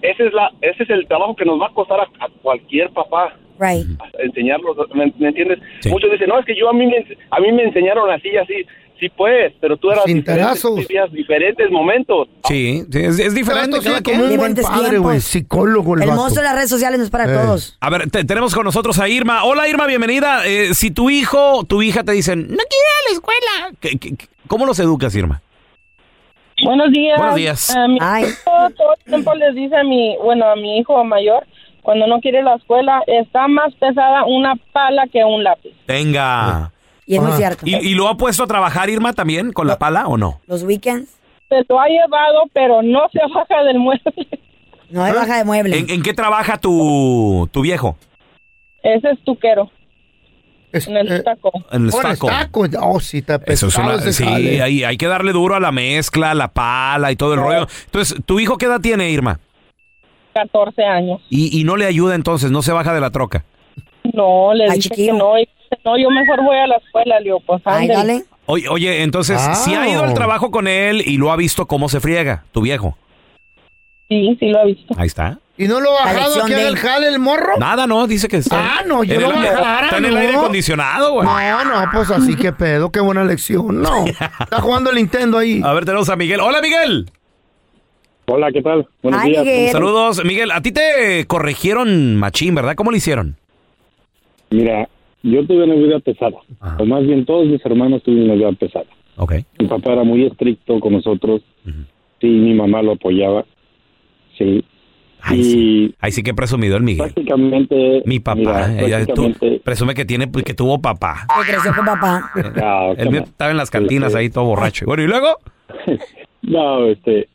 ese 0.01 0.27
es 0.27 0.33
la 0.33 0.51
ese 0.61 0.83
es 0.83 0.89
el 0.89 1.07
trabajo 1.07 1.35
que 1.35 1.45
nos 1.45 1.59
va 1.59 1.67
a 1.67 1.73
costar 1.73 1.99
a, 1.99 2.03
a 2.03 2.27
cualquier 2.41 2.89
papá. 2.91 3.35
Right. 3.59 3.87
Enseñarlos, 4.19 4.77
¿me, 4.93 5.11
me 5.17 5.29
entiendes? 5.29 5.57
Muchos 5.89 6.11
dicen, 6.11 6.29
no, 6.29 6.37
es 6.39 6.45
que 6.45 6.55
yo 6.55 6.69
a 6.69 6.73
mí 6.73 6.85
me, 6.85 6.97
a 7.31 7.39
mí 7.39 7.51
me 7.51 7.63
enseñaron 7.63 8.09
así 8.11 8.29
y 8.29 8.37
así. 8.37 8.53
Sí, 8.99 9.09
pues, 9.15 9.53
pero 9.61 9.77
tú 9.77 9.91
eras 9.91 10.05
Sin 10.05 10.17
diferente, 10.17 10.43
tarazos. 10.43 10.71
tú 10.73 10.77
vivías 10.77 11.11
diferentes 11.11 11.69
momentos. 11.69 12.27
Sí, 12.47 12.83
es, 12.91 13.19
es 13.19 13.35
diferente. 13.35 13.77
Cada 13.83 14.01
como 14.01 14.15
un 14.15 14.21
buen 14.37 14.53
Diferentes 14.55 14.65
padre, 14.67 14.97
güey. 14.97 15.21
Psicólogo 15.21 15.93
el, 15.95 16.01
El 16.01 16.09
vato. 16.09 16.21
monstruo 16.21 16.41
de 16.41 16.47
las 16.49 16.55
redes 16.55 16.69
sociales 16.71 16.97
no 16.97 17.03
es 17.05 17.11
para 17.11 17.25
Eh. 17.25 17.35
todos. 17.35 17.77
A 17.79 17.89
ver, 17.91 18.09
te- 18.09 18.23
tenemos 18.25 18.55
con 18.55 18.63
nosotros 18.63 18.97
a 18.99 19.07
Irma. 19.07 19.43
Hola 19.43 19.67
Irma, 19.69 19.85
bienvenida. 19.85 20.45
Eh, 20.47 20.73
si 20.73 20.89
tu 20.89 21.11
hijo, 21.11 21.63
tu 21.65 21.83
hija 21.83 22.03
te 22.03 22.11
dicen, 22.13 22.41
no 22.41 22.47
quiero 22.47 22.57
ir 22.63 22.65
a 22.65 23.09
la 23.09 23.13
escuela, 23.13 23.77
¿qué- 23.79 23.97
qué- 23.99 24.17
qué- 24.17 24.27
¿cómo 24.47 24.65
los 24.65 24.79
educas, 24.79 25.15
Irma? 25.15 25.41
Buenos 26.63 26.91
días. 26.91 27.17
Buenos 27.17 27.35
días. 27.35 27.75
A 27.75 27.87
mi 27.87 27.97
hijo 27.97 28.51
todo 28.77 28.93
el 28.97 29.03
tiempo 29.05 29.35
les 29.35 29.55
dice 29.55 29.75
a 29.75 29.83
mi, 29.83 30.17
bueno, 30.23 30.47
a 30.49 30.55
mi 30.55 30.79
hijo 30.79 31.03
mayor, 31.03 31.45
cuando 31.81 32.07
no 32.07 32.19
quiere 32.19 32.41
la 32.41 32.55
escuela, 32.55 33.03
está 33.05 33.47
más 33.47 33.73
pesada 33.75 34.25
una 34.25 34.55
pala 34.73 35.07
que 35.11 35.23
un 35.23 35.43
lápiz. 35.43 35.73
Venga. 35.87 36.71
Y 37.05 37.15
es 37.15 37.21
muy 37.21 37.31
cierto. 37.33 37.65
¿Y, 37.65 37.75
y 37.75 37.93
lo 37.95 38.07
ha 38.07 38.17
puesto 38.17 38.43
a 38.43 38.47
trabajar 38.47 38.89
Irma 38.89 39.13
también 39.13 39.53
con 39.53 39.67
la 39.67 39.77
pala 39.77 40.07
o 40.07 40.17
no? 40.17 40.41
Los 40.47 40.63
weekends. 40.63 41.17
Se 41.47 41.63
lo 41.69 41.79
ha 41.79 41.87
llevado, 41.87 42.43
pero 42.53 42.81
no 42.81 43.07
se 43.13 43.19
baja 43.33 43.63
del 43.63 43.79
mueble. 43.79 44.27
No 44.89 45.03
hay 45.03 45.13
baja 45.13 45.37
de 45.37 45.45
mueble. 45.45 45.77
¿En, 45.77 45.89
en 45.89 46.01
qué 46.01 46.13
trabaja 46.13 46.57
tu, 46.57 47.47
tu 47.53 47.61
viejo? 47.61 47.95
Ese 48.83 49.11
es 49.11 49.23
tuquero. 49.23 49.69
En 50.87 50.97
el 50.97 51.23
taco. 51.23 51.51
En 51.71 51.85
el 51.85 51.91
Oh, 51.93 52.01
en 52.01 52.11
estaco. 52.11 52.63
estaco. 52.65 52.87
Oh, 52.87 52.99
sí, 52.99 53.19
está 53.19 53.39
Eso 53.45 53.67
es 53.67 53.77
una, 53.77 53.99
sí, 53.99 54.23
hay, 54.25 54.83
hay 54.83 54.97
que 54.97 55.07
darle 55.07 55.31
duro 55.31 55.55
a 55.55 55.59
la 55.59 55.71
mezcla, 55.71 56.33
la 56.35 56.49
pala 56.49 57.11
y 57.11 57.15
todo 57.15 57.33
el 57.33 57.39
rollo. 57.39 57.67
Entonces, 57.85 58.17
¿tu 58.25 58.39
hijo 58.39 58.57
qué 58.57 58.65
edad 58.67 58.81
tiene, 58.81 59.09
Irma? 59.09 59.39
14 60.33 60.83
años. 60.83 61.21
Y, 61.29 61.59
y 61.59 61.63
no 61.63 61.77
le 61.77 61.85
ayuda 61.85 62.13
entonces, 62.15 62.51
no 62.51 62.61
se 62.61 62.71
baja 62.71 62.93
de 62.93 63.01
la 63.01 63.09
troca. 63.09 63.43
No, 64.13 64.53
le 64.53 64.69
dice 64.71 64.89
que 64.89 65.11
no. 65.11 65.37
y 65.37 65.41
dice, 65.41 65.81
no, 65.83 65.97
yo 65.97 66.09
mejor 66.09 66.43
voy 66.43 66.57
a 66.57 66.67
la 66.67 66.75
escuela. 66.77 67.19
Le 67.19 67.23
digo, 67.25 67.39
pues 67.45 67.61
ándale. 67.65 68.23
Oye, 68.45 68.69
oye 68.69 69.03
entonces, 69.03 69.41
si 69.57 69.73
ha 69.75 69.87
ido 69.89 70.03
al 70.03 70.13
trabajo 70.13 70.51
con 70.51 70.67
él 70.67 71.01
y 71.05 71.17
lo 71.17 71.31
ha 71.31 71.35
visto 71.35 71.65
cómo 71.65 71.89
se 71.89 71.99
friega, 71.99 72.45
tu 72.51 72.61
viejo. 72.61 72.97
Sí, 74.09 74.37
sí 74.39 74.47
lo 74.47 74.59
ha 74.59 74.63
visto. 74.65 74.93
Ahí 74.97 75.07
está. 75.07 75.39
¿Y 75.57 75.67
no 75.67 75.79
lo 75.79 75.97
ha 75.97 76.05
bajado 76.05 76.43
aquí 76.43 76.53
de- 76.53 76.67
al 76.67 76.75
jale 76.77 77.07
el 77.07 77.19
morro? 77.19 77.57
Nada, 77.57 77.87
no, 77.87 78.05
dice 78.05 78.27
que 78.27 78.37
está. 78.37 78.77
Ah, 78.79 78.83
no, 78.85 79.03
yo 79.03 79.19
lo 79.19 79.29
bajara, 79.29 79.85
Está 79.85 79.97
en 79.97 80.05
el 80.05 80.17
aire 80.17 80.33
acondicionado, 80.35 81.13
güey. 81.13 81.27
No, 81.27 81.63
no, 81.65 81.89
pues 81.91 82.11
así 82.11 82.35
que 82.35 82.53
pedo, 82.53 82.91
qué 82.91 82.99
buena 82.99 83.23
lección. 83.23 83.81
No, 83.81 84.05
está 84.05 84.61
jugando 84.61 84.89
el 84.91 84.97
Nintendo 84.97 85.37
ahí. 85.39 85.61
A 85.63 85.73
ver, 85.73 85.85
tenemos 85.85 86.09
a 86.09 86.15
Miguel. 86.15 86.39
Hola, 86.41 86.61
Miguel. 86.61 87.09
Hola, 88.27 88.51
¿qué 88.51 88.61
tal? 88.61 88.85
Buenos 89.01 89.23
días. 89.23 89.43
Miguel. 89.45 89.71
Saludos, 89.71 90.23
Miguel. 90.25 90.51
A 90.51 90.61
ti 90.61 90.71
te 90.71 91.25
corrigieron 91.27 92.17
machín, 92.17 92.53
¿verdad? 92.55 92.75
¿Cómo 92.75 92.91
lo 92.91 92.97
hicieron? 92.97 93.37
Mira, 94.49 94.87
yo 95.23 95.45
tuve 95.47 95.63
una 95.63 95.75
vida 95.75 95.99
pesada. 95.99 96.37
O 96.77 96.85
más 96.85 97.03
bien 97.03 97.25
todos 97.25 97.45
mis 97.47 97.65
hermanos 97.65 98.03
tuvieron 98.03 98.29
una 98.31 98.35
vida 98.37 98.51
pesada. 98.59 98.85
Ok. 99.15 99.33
Mi 99.59 99.67
papá 99.67 99.93
era 99.93 100.03
muy 100.03 100.25
estricto 100.25 100.79
con 100.79 100.93
nosotros. 100.93 101.41
Sí, 102.21 102.27
mi 102.27 102.53
mamá 102.53 102.81
lo 102.81 102.93
apoyaba. 102.93 103.45
Sí. 104.37 104.63
Ay, 105.29 105.39
y 105.39 105.43
sí. 105.43 105.95
Ay, 105.99 106.11
sí 106.11 106.23
que 106.23 106.33
presumido 106.33 106.77
el 106.77 106.83
Miguel. 106.83 107.11
prácticamente... 107.13 108.01
Mi 108.05 108.19
papá. 108.19 108.39
mira, 108.67 108.81
ella- 108.81 109.05
tú- 109.05 109.33
presume 109.63 109.93
que 109.93 110.05
tiene, 110.05 110.31
que 110.31 110.53
tuvo 110.53 110.81
papá. 110.81 111.27
Que 111.45 111.51
creció 111.53 111.73
con 111.75 111.85
papá. 111.85 112.31
Ah, 112.61 112.93
El 112.97 113.09
mío 113.09 113.21
come. 113.21 113.29
estaba 113.31 113.51
en 113.51 113.57
las 113.57 113.69
cantinas 113.69 114.15
ahí 114.15 114.29
todo 114.29 114.45
borracho. 114.45 114.85
Bueno, 114.85 115.03
¿y 115.03 115.07
luego? 115.07 115.37
No, 116.43 116.85
este... 116.85 117.27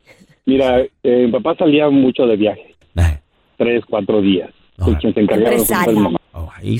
Mira, 0.47 0.81
eh, 0.81 1.25
mi 1.27 1.31
papá 1.31 1.55
salía 1.57 1.89
mucho 1.91 2.27
de 2.27 2.37
viaje. 2.37 2.75
Tres, 3.59 3.85
cuatro 3.89 4.21
días. 4.23 4.51
Y 4.87 4.95
quien 4.95 5.15
se 5.15 5.21
encargaba 5.21 5.51
de 5.51 5.57
nosotros 5.59 5.83
era 5.85 5.93
mi 5.93 5.99
mamá. 6.01 6.19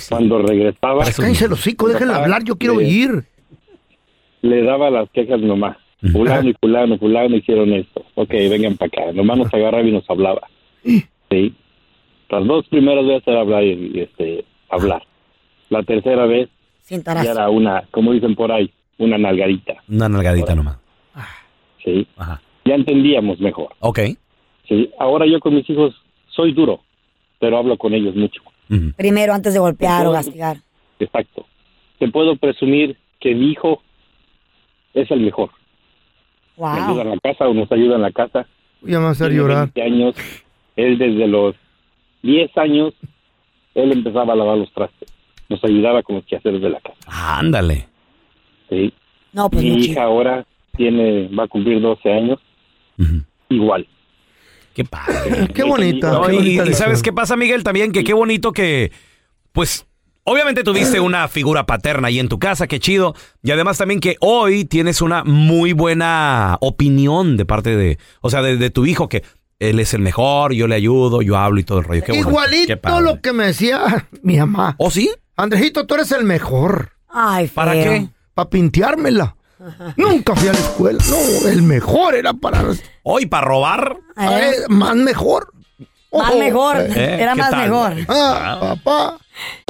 Cuando 0.09 0.39
regresaba... 0.43 1.05
Cállense 1.15 1.49
los 1.49 1.61
hocico, 1.61 1.89
déjenle 1.89 2.15
hablar, 2.15 2.43
yo 2.45 2.57
quiero 2.57 2.77
le- 2.79 2.87
oír. 2.87 3.25
le 4.41 4.63
daba 4.65 4.91
las 4.91 5.09
quejas 5.11 5.41
mamá. 5.41 5.79
Fulano 6.11 6.49
y 6.49 6.55
fulano, 6.61 6.99
fulano 6.99 7.37
hicieron 7.37 7.73
esto. 7.73 8.05
Ok, 8.17 8.31
vengan 8.31 8.77
para 8.77 8.89
acá. 8.89 9.13
Nomás 9.13 9.39
nos 9.39 9.55
agarraba 9.55 9.85
y 9.85 9.93
nos 9.93 10.09
hablaba. 10.11 10.41
Sí. 10.85 11.55
Las 12.29 12.47
dos 12.47 12.67
primeras 12.69 13.07
veces 13.07 13.27
era 13.27 13.41
hablar 13.41 13.63
y, 13.65 14.01
este, 14.01 14.45
hablar. 14.71 15.03
La 15.71 15.83
tercera 15.83 16.27
vez 16.27 16.49
Sin 16.83 17.03
ya 17.03 17.23
era 17.23 17.49
una, 17.51 17.85
como 17.91 18.13
dicen 18.13 18.35
por 18.35 18.51
ahí, 18.53 18.73
una 18.99 19.19
nalgadita. 19.19 19.75
Una 19.89 20.09
nalgadita 20.09 20.55
nomás. 20.55 20.79
Sí. 21.85 22.07
Ya 22.65 22.75
entendíamos 22.75 23.41
mejor. 23.41 23.69
Ok. 23.81 24.01
Sí. 24.69 24.91
Ahora 24.99 25.27
yo 25.27 25.41
con 25.41 25.55
mis 25.55 25.69
hijos 25.69 25.95
soy 26.29 26.53
duro, 26.53 26.81
pero 27.41 27.59
hablo 27.59 27.77
con 27.77 27.93
ellos 27.93 28.15
mucho. 28.15 28.41
Primero 28.97 29.35
antes 29.35 29.53
de 29.53 29.59
golpear 29.61 30.07
o 30.07 30.13
castigar. 30.13 30.57
Exacto. 30.99 31.47
Te 31.99 32.09
puedo 32.09 32.37
presumir 32.37 32.97
que 33.21 33.35
mi 33.35 33.51
hijo 33.53 33.83
es 34.95 35.11
el 35.11 35.21
mejor. 35.21 35.51
Me 36.57 36.67
ayuda 36.69 36.87
Wow. 36.93 37.01
en 37.03 37.09
la 37.11 37.19
casa 37.19 37.49
o 37.49 37.55
nos 37.55 37.71
ayuda 37.73 37.97
en 37.97 38.03
la 38.03 38.13
casa. 38.13 38.47
Ya 38.83 38.99
me 38.99 39.05
va 39.05 39.09
a 39.09 39.13
hacer 39.13 39.33
llorar. 39.33 39.71
20 39.75 39.83
años. 39.83 40.15
Él 40.77 40.99
desde 40.99 41.27
los 41.27 41.55
10 42.23 42.57
años, 42.59 42.95
él 43.75 43.93
empezaba 43.93 44.33
a 44.33 44.37
lavar 44.37 44.59
los 44.59 44.73
trastes. 44.73 45.09
Nos 45.49 45.63
ayudaba 45.65 46.03
con 46.03 46.17
los 46.17 46.25
quehaceres 46.25 46.63
de 46.63 46.71
la 46.71 46.81
casa. 46.81 46.99
Ándale. 47.07 47.89
Sí. 48.71 48.93
No, 49.33 49.51
pues 49.51 49.63
Mi 49.63 49.71
muy 49.71 49.85
hija 49.85 50.05
ahora 50.05 50.47
tiene, 50.77 51.29
va 51.29 51.45
a 51.45 51.49
cumplir 51.49 51.81
12 51.81 52.13
años. 52.13 52.39
Igual. 53.49 53.87
Qué 54.75 54.85
padre. 54.85 55.49
Qué 55.55 55.65
bonita. 55.65 56.13
No, 56.13 56.23
qué 56.23 56.33
y, 56.33 56.37
bonita 56.37 56.51
y 56.63 56.67
lección. 56.67 56.75
sabes 56.75 57.03
qué 57.03 57.13
pasa, 57.13 57.37
Miguel, 57.37 57.63
también 57.63 57.93
que 57.93 58.05
qué 58.05 58.15
bonito 58.15 58.53
que, 58.53 58.91
pues, 59.53 59.87
obviamente 60.25 60.65
tuviste 60.65 61.01
una 61.01 61.29
figura 61.29 61.67
paterna 61.67 62.09
ahí 62.09 62.19
en 62.19 62.29
tu 62.29 62.39
casa, 62.39 62.67
qué 62.67 62.81
chido. 62.81 63.15
Y 63.43 63.51
además 63.51 63.77
también 63.77 64.01
que 64.01 64.17
hoy 64.21 64.65
tienes 64.65 65.03
una 65.03 65.25
muy 65.25 65.73
buena 65.75 66.57
opinión 66.61 67.37
de 67.37 67.45
parte 67.45 67.77
de, 67.77 67.99
o 68.23 68.31
sea, 68.31 68.41
de, 68.41 68.57
de 68.57 68.71
tu 68.71 68.87
hijo, 68.87 69.09
que 69.09 69.23
él 69.71 69.81
es 69.81 69.95
el 69.95 70.01
mejor, 70.01 70.53
yo 70.53 70.67
le 70.67 70.75
ayudo, 70.75 71.23
yo 71.23 71.37
hablo 71.37 71.61
y 71.61 71.65
todo 71.65 71.79
el 71.79 71.85
rollo. 71.85 72.03
Qué 72.05 72.13
qué 72.13 72.19
Igualito 72.19 72.77
padre. 72.81 73.03
lo 73.05 73.21
que 73.21 73.33
me 73.33 73.47
decía 73.47 74.09
mi 74.23 74.37
mamá. 74.39 74.75
¿Oh, 74.79 74.91
sí? 74.91 75.11
Andrejito, 75.37 75.87
tú 75.87 75.95
eres 75.95 76.13
el 76.13 76.25
mejor. 76.25 76.93
Ay, 77.09 77.49
¿Para 77.49 77.73
feo. 77.73 77.83
qué? 77.85 78.09
Para 78.35 78.49
pinteármela. 78.51 79.37
Nunca 79.97 80.35
fui 80.35 80.49
a 80.49 80.53
la 80.53 80.59
escuela. 80.59 80.99
No, 81.09 81.49
el 81.49 81.63
mejor 81.63 82.15
era 82.17 82.33
para... 82.35 82.65
Hoy, 83.05 83.27
para 83.27 83.47
robar. 83.47 83.97
Eh, 84.21 84.53
más 84.69 84.97
mejor. 84.97 85.53
Más 86.13 86.31
Ojo. 86.31 86.39
mejor. 86.39 86.77
Eh, 86.81 87.17
Era 87.21 87.33
¿qué 87.35 87.39
más 87.41 87.51
tal? 87.51 87.63
mejor. 87.71 87.93
Ah, 88.09 88.59
papá. 88.61 89.19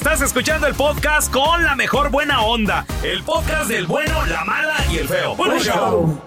Estás 0.00 0.22
escuchando 0.22 0.66
el 0.66 0.74
podcast 0.74 1.30
con 1.30 1.62
la 1.62 1.76
mejor 1.76 2.10
buena 2.10 2.40
onda. 2.40 2.86
El 3.02 3.22
podcast 3.22 3.68
del 3.68 3.86
bueno, 3.86 4.24
la 4.24 4.46
mala 4.46 4.76
y 4.90 4.96
el 4.96 5.06
feo. 5.06 5.36
Bueno, 5.36 5.58
show. 5.58 6.18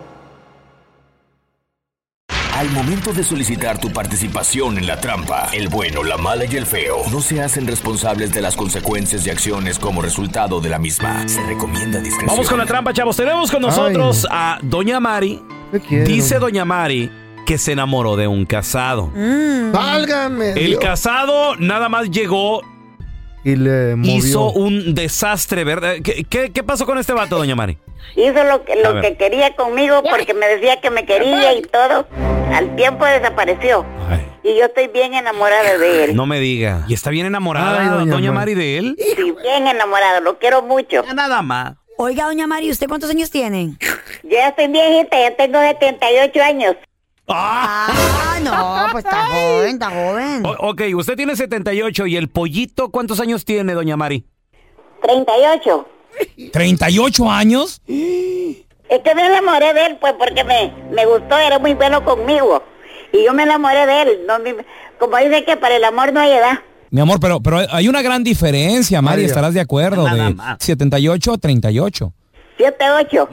Al 2.56 2.70
momento 2.70 3.14
de 3.14 3.24
solicitar 3.24 3.80
tu 3.80 3.92
participación 3.92 4.78
en 4.78 4.86
la 4.86 5.02
trampa, 5.02 5.50
el 5.54 5.70
bueno, 5.70 6.04
la 6.04 6.18
mala 6.18 6.46
y 6.46 6.56
el 6.56 6.68
feo 6.68 6.98
no 7.12 7.20
se 7.20 7.42
hacen 7.42 7.66
responsables 7.66 8.32
de 8.32 8.42
las 8.42 8.56
consecuencias 8.56 9.26
y 9.26 9.32
acciones 9.32 9.80
como 9.80 10.04
resultado 10.04 10.62
de 10.62 10.70
la 10.70 10.78
misma. 10.78 11.28
Se 11.28 11.42
recomienda 11.42 11.98
discreción. 11.98 12.28
Vamos 12.28 12.48
con 12.48 12.60
la 12.60 12.68
trampa, 12.68 12.94
chavos. 12.94 13.18
Tenemos 13.18 13.50
con 13.50 13.64
nosotros 13.64 14.28
a 14.30 14.60
Doña 14.62 15.00
Mari. 15.00 15.42
Dice 15.90 16.38
Doña 16.38 16.64
Mari 16.64 17.12
que 17.46 17.58
se 17.58 17.74
enamoró 17.74 18.16
de 18.16 18.28
un 18.28 18.46
casado. 18.46 19.12
Válgame. 19.72 20.52
El 20.52 20.68
Dios. 20.68 20.80
casado 20.80 21.56
nada 21.58 21.90
más 21.90 22.10
llegó, 22.10 22.62
Y 23.44 23.56
le 23.56 23.96
movió. 23.96 24.16
hizo 24.16 24.52
un 24.52 24.94
desastre, 24.96 25.64
¿verdad? 25.64 25.96
¿Qué, 26.04 26.24
qué, 26.24 26.52
qué 26.52 26.64
pasó 26.64 26.86
con 26.86 26.98
este 26.98 27.14
vato, 27.14 27.38
Doña 27.38 27.56
Mari? 27.56 27.78
Hizo 28.16 28.44
lo 28.44 28.64
que, 28.64 28.74
A 28.74 28.76
lo 28.94 29.02
que 29.02 29.16
quería 29.18 29.56
conmigo 29.56 30.04
porque 30.04 30.34
me 30.34 30.48
decía 30.48 30.80
que 30.82 30.90
me 30.90 31.06
quería 31.06 31.54
y 31.54 31.62
todo. 31.64 32.08
Al 32.54 32.76
tiempo 32.76 33.06
desapareció. 33.06 33.86
Y 34.44 34.58
yo 34.58 34.66
estoy 34.66 34.88
bien 34.88 35.14
enamorada 35.14 35.78
de 35.78 36.04
él. 36.06 36.16
No 36.16 36.26
me 36.26 36.40
diga. 36.40 36.86
¿Y 36.88 36.94
está 36.94 37.10
bien 37.10 37.26
enamorada 37.26 38.04
doña, 38.06 38.32
Mari 38.32 38.54
de 38.54 38.78
él? 38.78 38.98
Sí, 39.00 39.34
bien 39.42 39.68
enamorada, 39.68 40.20
lo 40.20 40.38
quiero 40.38 40.62
mucho. 40.62 41.04
Nada 41.14 41.42
más. 41.42 41.76
Oiga, 41.98 42.26
doña 42.26 42.46
Mari, 42.48 42.70
¿usted 42.70 42.88
cuántos 42.88 43.10
años 43.10 43.30
tiene? 43.32 43.78
Ya 44.24 44.50
estoy 44.50 44.68
viejita, 44.68 45.18
ya 45.20 45.36
tengo 45.36 45.60
78 45.60 46.42
años. 46.44 46.76
Ah, 47.28 48.40
no, 48.44 48.92
pues 48.92 49.06
está 49.06 49.26
joven, 49.28 49.74
está 49.74 49.90
joven. 49.90 50.46
O- 50.46 50.70
ok, 50.70 50.82
usted 50.96 51.16
tiene 51.16 51.36
78 51.36 52.06
y 52.08 52.18
el 52.18 52.30
pollito, 52.30 52.90
¿cuántos 52.90 53.20
años 53.20 53.46
tiene, 53.46 53.74
doña 53.74 53.96
Mari? 53.98 54.26
38. 55.02 55.88
¿38 56.52 57.30
años? 57.32 57.82
Es 57.88 59.00
que 59.04 59.16
me 59.16 59.26
enamoré 59.26 59.74
de 59.74 59.86
él, 59.88 59.98
pues, 60.00 60.14
porque 60.20 60.44
me, 60.44 60.72
me 60.92 61.06
gustó, 61.06 61.38
era 61.38 61.60
muy 61.60 61.74
bueno 61.74 62.04
conmigo. 62.04 62.62
Y 63.12 63.26
yo 63.26 63.34
me 63.34 63.44
enamoré 63.44 63.86
de 63.86 64.02
él. 64.04 64.10
No, 64.28 64.40
me- 64.40 64.56
como 65.00 65.18
dice 65.18 65.44
que 65.46 65.58
para 65.58 65.76
el 65.76 65.84
amor 65.84 66.14
no 66.14 66.20
hay 66.20 66.32
edad. 66.32 66.60
Mi 66.92 67.02
amor, 67.02 67.20
pero, 67.20 67.40
pero 67.42 67.60
hay 67.72 67.88
una 67.88 68.02
gran 68.04 68.24
diferencia, 68.24 69.02
Mari, 69.02 69.14
Mario. 69.16 69.26
estarás 69.28 69.54
de 69.56 69.62
acuerdo, 69.62 70.04
Nada 70.08 70.26
de 70.28 70.34
más. 70.36 70.58
78 70.60 71.34
a 71.34 71.38
38. 71.38 72.14
7, 72.58 72.76
8. 73.00 73.30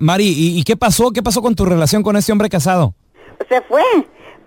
Mari, 0.00 0.26
¿y, 0.26 0.58
y 0.58 0.64
qué 0.64 0.76
pasó? 0.76 1.12
¿Qué 1.12 1.22
pasó 1.22 1.40
con 1.40 1.54
tu 1.54 1.64
relación 1.64 2.02
con 2.02 2.16
este 2.16 2.32
hombre 2.32 2.48
casado? 2.48 2.94
Se 3.48 3.60
fue 3.62 3.82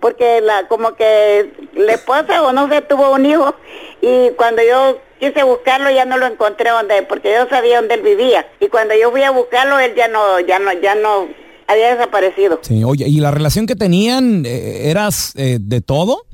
porque 0.00 0.40
la 0.40 0.66
como 0.66 0.94
que 0.94 1.52
la 1.74 1.92
esposa 1.92 2.42
o 2.42 2.52
no 2.52 2.68
sé 2.68 2.80
tuvo 2.82 3.12
un 3.12 3.26
hijo 3.26 3.54
y 4.00 4.30
cuando 4.30 4.62
yo 4.62 4.98
quise 5.18 5.42
buscarlo 5.42 5.90
ya 5.90 6.04
no 6.06 6.16
lo 6.16 6.26
encontré 6.26 6.70
donde 6.70 7.02
porque 7.02 7.32
yo 7.32 7.48
sabía 7.48 7.76
dónde 7.76 7.94
él 7.94 8.02
vivía 8.02 8.48
y 8.60 8.68
cuando 8.68 8.94
yo 8.94 9.10
fui 9.10 9.22
a 9.22 9.30
buscarlo 9.30 9.78
él 9.78 9.94
ya 9.94 10.08
no 10.08 10.40
ya 10.40 10.58
no 10.58 10.72
ya 10.72 10.94
no 10.94 11.28
había 11.66 11.94
desaparecido 11.94 12.58
Sí, 12.62 12.82
oye, 12.82 13.06
¿y 13.06 13.20
la 13.20 13.30
relación 13.30 13.66
que 13.66 13.76
tenían 13.76 14.44
eh, 14.44 14.90
eras 14.90 15.34
eh, 15.36 15.58
de 15.60 15.80
todo? 15.80 16.24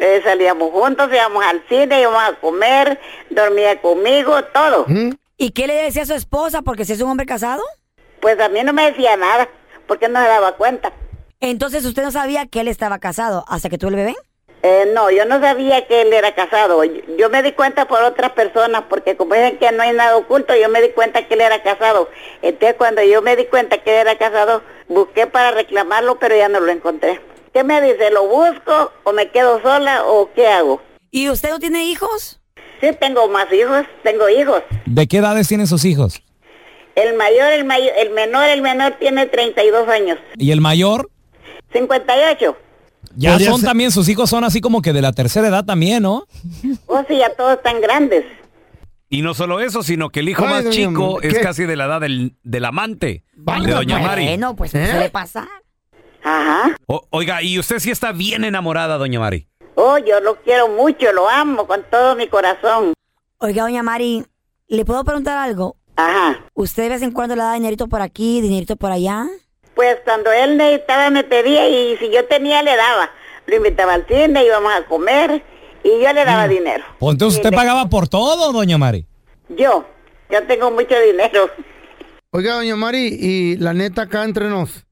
Eh, 0.00 0.20
salíamos 0.24 0.70
juntos 0.72 1.08
íbamos 1.12 1.44
al 1.44 1.62
cine 1.68 2.00
íbamos 2.00 2.22
a 2.22 2.34
comer 2.40 2.98
dormía 3.30 3.80
conmigo 3.80 4.42
todo 4.52 4.86
¿Y 5.40 5.52
qué 5.52 5.68
le 5.68 5.74
decía 5.74 6.02
a 6.02 6.06
su 6.06 6.14
esposa? 6.14 6.62
Porque 6.62 6.84
si 6.84 6.94
es 6.94 7.00
un 7.00 7.10
hombre 7.10 7.24
casado. 7.26 7.62
pues 8.20 8.40
a 8.40 8.48
mí 8.48 8.60
no 8.64 8.72
me 8.72 8.90
decía 8.90 9.16
nada 9.16 9.48
porque 9.86 10.08
no 10.08 10.20
se 10.20 10.26
daba 10.26 10.56
cuenta 10.56 10.92
Entonces 11.40 11.84
usted 11.84 12.02
no 12.02 12.10
sabía 12.10 12.46
que 12.46 12.60
él 12.60 12.68
estaba 12.68 12.98
casado 12.98 13.44
hasta 13.48 13.68
que 13.68 13.78
tuvo 13.78 13.90
el 13.90 13.96
bebé. 13.96 14.16
Eh, 14.64 14.90
no, 14.92 15.08
yo 15.08 15.24
no 15.24 15.40
sabía 15.40 15.86
que 15.86 16.02
él 16.02 16.12
era 16.12 16.34
casado. 16.34 16.82
Yo, 16.82 17.00
yo 17.16 17.30
me 17.30 17.44
di 17.44 17.52
cuenta 17.52 17.86
por 17.86 18.02
otras 18.02 18.32
personas, 18.32 18.82
porque 18.88 19.16
como 19.16 19.34
dicen 19.34 19.56
que 19.58 19.70
no 19.70 19.84
hay 19.84 19.92
nada 19.92 20.16
oculto, 20.16 20.56
yo 20.56 20.68
me 20.68 20.82
di 20.82 20.88
cuenta 20.90 21.28
que 21.28 21.34
él 21.34 21.42
era 21.42 21.62
casado. 21.62 22.08
Entonces 22.42 22.74
cuando 22.76 23.02
yo 23.04 23.22
me 23.22 23.36
di 23.36 23.44
cuenta 23.44 23.78
que 23.78 23.92
él 23.92 24.08
era 24.08 24.18
casado, 24.18 24.62
busqué 24.88 25.28
para 25.28 25.52
reclamarlo, 25.52 26.18
pero 26.18 26.36
ya 26.36 26.48
no 26.48 26.58
lo 26.58 26.72
encontré. 26.72 27.20
¿Qué 27.52 27.62
me 27.62 27.80
dice? 27.80 28.10
¿Lo 28.10 28.26
busco 28.26 28.90
o 29.04 29.12
me 29.12 29.30
quedo 29.30 29.62
sola 29.62 30.04
o 30.06 30.30
qué 30.34 30.48
hago? 30.48 30.82
¿Y 31.12 31.30
usted 31.30 31.50
no 31.50 31.60
tiene 31.60 31.84
hijos? 31.84 32.40
Sí, 32.80 32.88
tengo 33.00 33.28
más 33.28 33.52
hijos, 33.52 33.86
tengo 34.02 34.28
hijos. 34.28 34.62
¿De 34.86 35.06
qué 35.06 35.18
edades 35.18 35.46
tienen 35.46 35.68
sus 35.68 35.84
hijos? 35.84 36.20
El 36.96 37.14
mayor, 37.14 37.52
el 37.52 37.64
mayor, 37.64 37.92
el 37.96 38.10
menor, 38.10 38.48
el 38.48 38.60
menor 38.60 38.96
tiene 38.98 39.26
32 39.26 39.88
años. 39.88 40.18
¿Y 40.36 40.50
el 40.50 40.60
mayor? 40.60 41.08
58. 41.72 42.56
Ya 43.16 43.32
Podría 43.32 43.50
son 43.50 43.60
ser- 43.60 43.68
también, 43.68 43.90
sus 43.90 44.08
hijos 44.08 44.28
son 44.30 44.44
así 44.44 44.60
como 44.60 44.82
que 44.82 44.92
de 44.92 45.02
la 45.02 45.12
tercera 45.12 45.48
edad 45.48 45.64
también, 45.64 46.02
¿no? 46.02 46.24
Oh, 46.86 47.02
sí, 47.08 47.18
ya 47.18 47.34
todos 47.34 47.54
están 47.56 47.80
grandes. 47.80 48.24
Y 49.10 49.22
no 49.22 49.32
solo 49.34 49.60
eso, 49.60 49.82
sino 49.82 50.10
que 50.10 50.20
el 50.20 50.28
hijo 50.28 50.44
Ay, 50.44 50.50
más 50.50 50.64
doña 50.64 50.76
chico 50.76 51.22
es 51.22 51.38
casi 51.38 51.64
de 51.64 51.76
la 51.76 51.86
edad 51.86 52.00
del, 52.02 52.34
del 52.42 52.64
amante 52.66 53.24
de 53.36 53.72
doña 53.72 53.98
Mari. 54.00 54.24
Bueno, 54.26 54.54
pues 54.54 54.72
¿qué 54.72 54.92
le 54.98 55.08
pasa? 55.08 55.48
Ajá. 56.22 56.76
O- 56.86 57.06
oiga, 57.10 57.42
¿y 57.42 57.58
usted 57.58 57.78
sí 57.78 57.90
está 57.90 58.12
bien 58.12 58.44
enamorada, 58.44 58.98
doña 58.98 59.18
Mari? 59.20 59.48
Oh, 59.76 59.96
yo 59.96 60.20
lo 60.20 60.36
quiero 60.42 60.68
mucho, 60.68 61.10
lo 61.12 61.28
amo 61.28 61.66
con 61.66 61.82
todo 61.90 62.16
mi 62.16 62.26
corazón. 62.28 62.92
Oiga, 63.38 63.62
doña 63.62 63.82
Mari, 63.82 64.24
¿le 64.66 64.84
puedo 64.84 65.02
preguntar 65.04 65.38
algo? 65.38 65.76
Ajá. 65.96 66.44
¿Usted 66.54 66.82
de 66.84 66.88
vez 66.90 67.02
en 67.02 67.12
cuando 67.12 67.34
le 67.34 67.42
da 67.42 67.54
dinerito 67.54 67.86
por 67.88 68.02
aquí, 68.02 68.40
dinerito 68.42 68.76
por 68.76 68.92
allá? 68.92 69.26
Pues 69.78 69.96
cuando 70.02 70.32
él 70.32 70.56
necesitaba 70.56 71.08
me 71.08 71.22
pedía 71.22 71.68
y 71.68 71.96
si 71.98 72.10
yo 72.10 72.24
tenía 72.24 72.64
le 72.64 72.74
daba. 72.74 73.12
Lo 73.46 73.54
invitaba 73.54 73.94
al 73.94 74.04
cine, 74.08 74.44
íbamos 74.44 74.72
a 74.72 74.84
comer 74.86 75.40
y 75.84 76.02
yo 76.02 76.12
le 76.12 76.24
daba 76.24 76.48
dinero. 76.48 76.84
Pues 76.98 77.12
entonces 77.12 77.38
usted 77.38 77.54
pagaba 77.54 77.88
por 77.88 78.08
todo, 78.08 78.52
doña 78.52 78.76
Mari. 78.76 79.06
Yo, 79.50 79.86
yo 80.30 80.42
tengo 80.48 80.72
mucho 80.72 80.98
dinero. 80.98 81.48
Oiga, 82.30 82.54
doña 82.54 82.74
Mari, 82.74 83.06
y 83.20 83.56
la 83.58 83.72
neta 83.72 84.02
acá 84.02 84.24
entre 84.24 84.48
nos, 84.48 84.84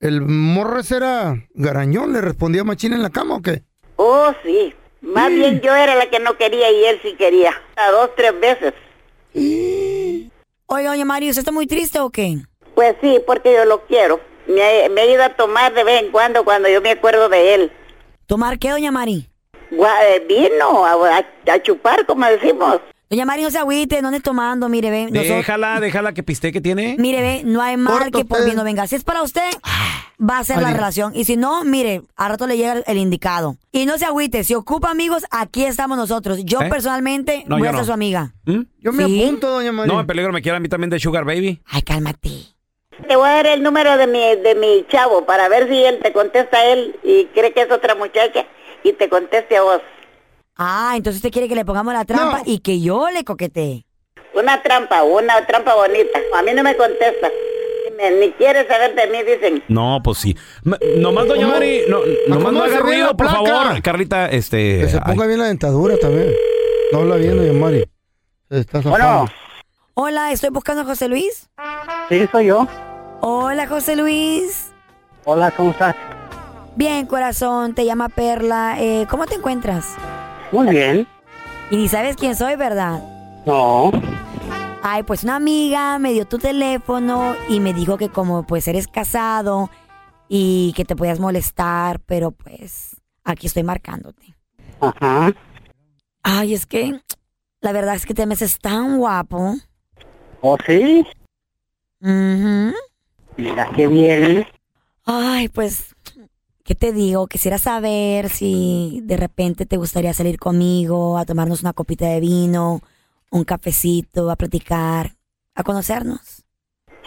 ¿el 0.00 0.22
morro 0.22 0.80
ese 0.80 0.96
era 0.96 1.36
garañón? 1.52 2.14
¿Le 2.14 2.22
respondía 2.22 2.64
machín 2.64 2.94
en 2.94 3.02
la 3.02 3.10
cama 3.10 3.34
o 3.34 3.42
qué? 3.42 3.62
Oh, 3.96 4.32
sí. 4.42 4.72
Más 5.02 5.28
bien 5.28 5.60
yo 5.60 5.76
era 5.76 5.96
la 5.96 6.08
que 6.08 6.18
no 6.18 6.38
quería 6.38 6.72
y 6.72 6.84
él 6.86 6.98
sí 7.02 7.14
quería. 7.18 7.52
A 7.76 7.90
dos, 7.90 8.08
tres 8.16 8.32
veces. 8.40 8.72
Oiga, 10.64 10.88
doña 10.88 11.04
Mari, 11.04 11.28
¿usted 11.28 11.40
está 11.40 11.52
muy 11.52 11.66
triste 11.66 12.00
o 12.00 12.08
qué? 12.08 12.38
Pues 12.74 12.94
sí, 13.00 13.20
porque 13.26 13.52
yo 13.54 13.64
lo 13.64 13.84
quiero. 13.86 14.20
Me, 14.46 14.88
me 14.90 15.02
he 15.02 15.12
ido 15.12 15.22
a 15.22 15.30
tomar 15.30 15.72
de 15.74 15.84
vez 15.84 16.02
en 16.02 16.10
cuando 16.10 16.44
cuando 16.44 16.68
yo 16.68 16.80
me 16.82 16.90
acuerdo 16.90 17.28
de 17.28 17.54
él. 17.54 17.72
¿Tomar 18.26 18.58
qué, 18.58 18.70
doña 18.70 18.90
Mari? 18.90 19.28
Gua- 19.70 19.96
eh, 20.08 20.24
vino 20.28 20.84
a, 20.84 20.92
a- 21.18 21.52
a 21.52 21.62
chupar, 21.62 22.04
como 22.06 22.26
decimos. 22.26 22.80
Doña 23.10 23.24
Mari, 23.26 23.42
no 23.42 23.50
se 23.50 23.58
agüite, 23.58 24.02
no 24.02 24.08
ande 24.08 24.20
tomando, 24.20 24.68
mire, 24.68 24.90
ve. 24.90 25.04
nosotros- 25.10 25.36
Déjala, 25.38 25.78
déjala 25.80 26.12
que 26.14 26.22
piste 26.22 26.52
que 26.52 26.60
tiene. 26.60 26.96
Mire, 26.98 27.20
ve, 27.22 27.42
no 27.44 27.62
hay 27.62 27.76
mal 27.76 28.10
que 28.10 28.24
por 28.24 28.44
bien 28.44 28.56
no 28.56 28.64
venga. 28.64 28.86
Si 28.86 28.96
es 28.96 29.04
para 29.04 29.22
usted, 29.22 29.48
va 30.20 30.38
a 30.38 30.44
ser 30.44 30.60
la 30.62 30.72
relación. 30.72 31.12
Y 31.14 31.24
si 31.24 31.36
no, 31.36 31.64
mire, 31.64 32.02
a 32.16 32.28
rato 32.28 32.46
le 32.46 32.56
llega 32.56 32.82
el, 32.86 32.98
indicado. 32.98 33.56
Y 33.72 33.86
no 33.86 33.98
se 33.98 34.04
agüite, 34.06 34.42
si 34.44 34.54
ocupa 34.54 34.90
amigos, 34.90 35.24
aquí 35.30 35.64
estamos 35.64 35.96
nosotros. 35.96 36.44
Yo 36.44 36.60
¿Eh? 36.60 36.68
personalmente 36.68 37.44
No, 37.46 37.56
voy 37.56 37.64
yo 37.64 37.70
a 37.70 37.72
ser 37.72 37.80
no. 37.80 37.86
su 37.86 37.92
amiga. 37.92 38.32
Yo 38.46 38.92
me 38.92 39.06
¿Sí? 39.06 39.22
apunto, 39.24 39.50
doña 39.50 39.72
Mari. 39.72 39.90
No, 39.90 40.00
en 40.00 40.06
peligro 40.06 40.32
me 40.32 40.42
quiere 40.42 40.56
a 40.56 40.60
mí 40.60 40.68
también 40.68 40.90
de 40.90 40.98
Sugar 40.98 41.24
Baby. 41.24 41.60
Ay, 41.66 41.82
cálmate. 41.82 42.30
Te 43.08 43.16
voy 43.16 43.28
a 43.28 43.32
dar 43.32 43.46
el 43.46 43.62
número 43.62 43.96
de 43.96 44.06
mi, 44.06 44.36
de 44.36 44.54
mi 44.54 44.86
chavo 44.88 45.24
para 45.24 45.48
ver 45.48 45.68
si 45.68 45.84
él 45.84 45.98
te 46.02 46.12
contesta 46.12 46.58
a 46.58 46.66
él 46.66 46.96
y 47.02 47.26
cree 47.26 47.52
que 47.52 47.62
es 47.62 47.70
otra 47.70 47.94
muchacha 47.94 48.46
y 48.82 48.92
te 48.92 49.08
conteste 49.08 49.56
a 49.56 49.62
vos. 49.62 49.80
Ah, 50.56 50.92
entonces 50.96 51.16
usted 51.16 51.32
quiere 51.32 51.48
que 51.48 51.54
le 51.54 51.64
pongamos 51.64 51.92
la 51.92 52.04
trampa 52.04 52.42
y 52.44 52.60
que 52.60 52.80
yo 52.80 53.10
le 53.10 53.24
coquetee. 53.24 53.84
Una 54.34 54.62
trampa, 54.62 55.02
una 55.02 55.44
trampa 55.46 55.74
bonita. 55.74 56.20
A 56.36 56.42
mí 56.42 56.52
no 56.54 56.62
me 56.62 56.76
contesta. 56.76 57.30
Ni, 58.20 58.32
quiere 58.32 58.66
saber 58.66 58.94
de 58.94 59.06
mí, 59.06 59.22
dicen. 59.22 59.62
No, 59.68 60.00
pues 60.02 60.18
sí. 60.18 60.36
Ma- 60.64 60.78
nomás, 60.96 61.28
doña. 61.28 61.46
Mari, 61.46 61.82
no, 61.88 62.00
nomás 62.26 62.52
no 62.52 62.62
haga 62.64 62.78
ruido, 62.78 63.16
por 63.16 63.28
favor. 63.28 63.82
Carlita, 63.82 64.26
este... 64.26 64.80
Que 64.80 64.88
se 64.88 64.96
ay, 64.96 65.02
ponga 65.06 65.26
bien 65.26 65.38
la 65.38 65.46
dentadura 65.46 65.96
también. 65.98 66.32
No 66.92 67.00
habla 67.00 67.16
bien, 67.16 67.36
doña 67.36 67.52
Mari. 67.52 67.84
Se 68.50 68.58
está 68.58 68.82
zafando. 68.82 69.30
Hola, 69.94 70.32
estoy 70.32 70.50
buscando 70.50 70.82
a 70.82 70.84
José 70.84 71.08
Luis. 71.08 71.48
Sí, 72.08 72.26
soy 72.30 72.46
yo. 72.46 72.66
Hola, 73.20 73.66
José 73.66 73.96
Luis. 73.96 74.72
Hola, 75.24 75.50
¿cómo 75.50 75.70
estás? 75.70 75.96
Bien, 76.76 77.06
corazón, 77.06 77.74
te 77.74 77.84
llama 77.84 78.08
Perla. 78.08 78.76
Eh, 78.78 79.06
¿Cómo 79.08 79.26
te 79.26 79.36
encuentras? 79.36 79.94
Muy 80.52 80.68
bien. 80.68 81.06
Y 81.70 81.76
ni 81.76 81.88
sabes 81.88 82.16
quién 82.16 82.36
soy, 82.36 82.56
¿verdad? 82.56 83.02
No. 83.46 83.90
Ay, 84.82 85.02
pues 85.02 85.24
una 85.24 85.36
amiga 85.36 85.98
me 85.98 86.12
dio 86.12 86.26
tu 86.26 86.36
teléfono 86.38 87.34
y 87.48 87.60
me 87.60 87.72
dijo 87.72 87.96
que 87.96 88.10
como 88.10 88.42
pues 88.42 88.68
eres 88.68 88.86
casado 88.86 89.70
y 90.28 90.74
que 90.76 90.84
te 90.84 90.94
podías 90.94 91.20
molestar, 91.20 92.00
pero 92.00 92.32
pues 92.32 92.96
aquí 93.24 93.46
estoy 93.46 93.62
marcándote. 93.62 94.36
Ajá. 94.80 95.32
Ay, 96.22 96.52
es 96.52 96.66
que 96.66 97.00
la 97.60 97.72
verdad 97.72 97.94
es 97.94 98.04
que 98.04 98.12
te 98.12 98.26
me 98.26 98.34
haces 98.34 98.58
tan 98.58 98.98
guapo. 98.98 99.54
¿Oh, 100.42 100.58
sí? 100.66 101.06
Mira 103.36 103.70
qué 103.74 103.86
bien. 103.86 104.46
Ay, 105.06 105.48
pues, 105.48 105.94
¿qué 106.62 106.74
te 106.74 106.92
digo? 106.92 107.26
Quisiera 107.26 107.58
saber 107.58 108.28
si 108.28 109.00
de 109.04 109.16
repente 109.16 109.64
te 109.64 109.78
gustaría 109.78 110.12
salir 110.12 110.38
conmigo 110.38 111.16
a 111.16 111.24
tomarnos 111.24 111.62
una 111.62 111.72
copita 111.72 112.06
de 112.06 112.20
vino, 112.20 112.80
un 113.30 113.44
cafecito, 113.44 114.30
a 114.30 114.36
platicar, 114.36 115.16
a 115.54 115.62
conocernos. 115.62 116.44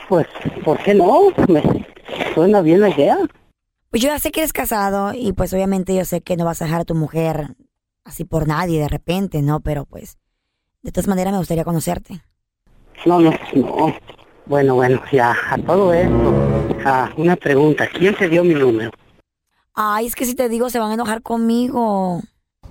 Pues, 0.10 0.28
¿por 0.66 0.82
qué 0.82 0.96
no? 0.96 1.30
Me 1.48 1.62
suena 2.34 2.62
bien 2.62 2.82
la 2.82 2.90
idea. 2.90 3.18
Pues 3.92 4.02
yo 4.02 4.10
ya 4.10 4.20
sé 4.20 4.32
que 4.32 4.42
eres 4.42 4.54
casado 4.54 5.14
y 5.14 5.32
pues 5.34 5.54
obviamente 5.54 5.96
yo 5.96 6.06
sé 6.06 6.22
que 6.22 6.38
no 6.38 6.46
vas 6.46 6.62
a 6.62 6.66
dejar 6.66 6.82
a 6.82 6.86
tu 6.86 6.96
mujer 6.96 7.56
así 8.04 8.26
por 8.26 8.48
nadie 8.48 8.80
de 8.80 8.90
repente, 8.90 9.42
¿no? 9.42 9.60
Pero 9.60 9.86
pues, 9.86 10.18
de 10.82 10.92
todas 10.92 11.08
maneras 11.08 11.34
me 11.34 11.40
gustaría 11.40 11.64
conocerte. 11.64 12.22
No, 13.06 13.20
no, 13.20 13.32
no. 13.54 13.96
Bueno, 14.48 14.76
bueno, 14.76 15.02
ya, 15.12 15.36
a 15.50 15.58
todo 15.58 15.94
esto. 15.94 16.34
Ah, 16.86 17.12
una 17.18 17.36
pregunta. 17.36 17.86
¿Quién 17.88 18.16
te 18.16 18.30
dio 18.30 18.44
mi 18.44 18.54
número? 18.54 18.92
Ay, 19.74 20.08
es 20.08 20.16
que 20.16 20.26
si 20.26 20.36
te 20.36 20.48
digo 20.48 20.70
se 20.70 20.80
van 20.80 20.92
a 20.92 20.94
enojar 20.94 21.22
conmigo. 21.22 22.22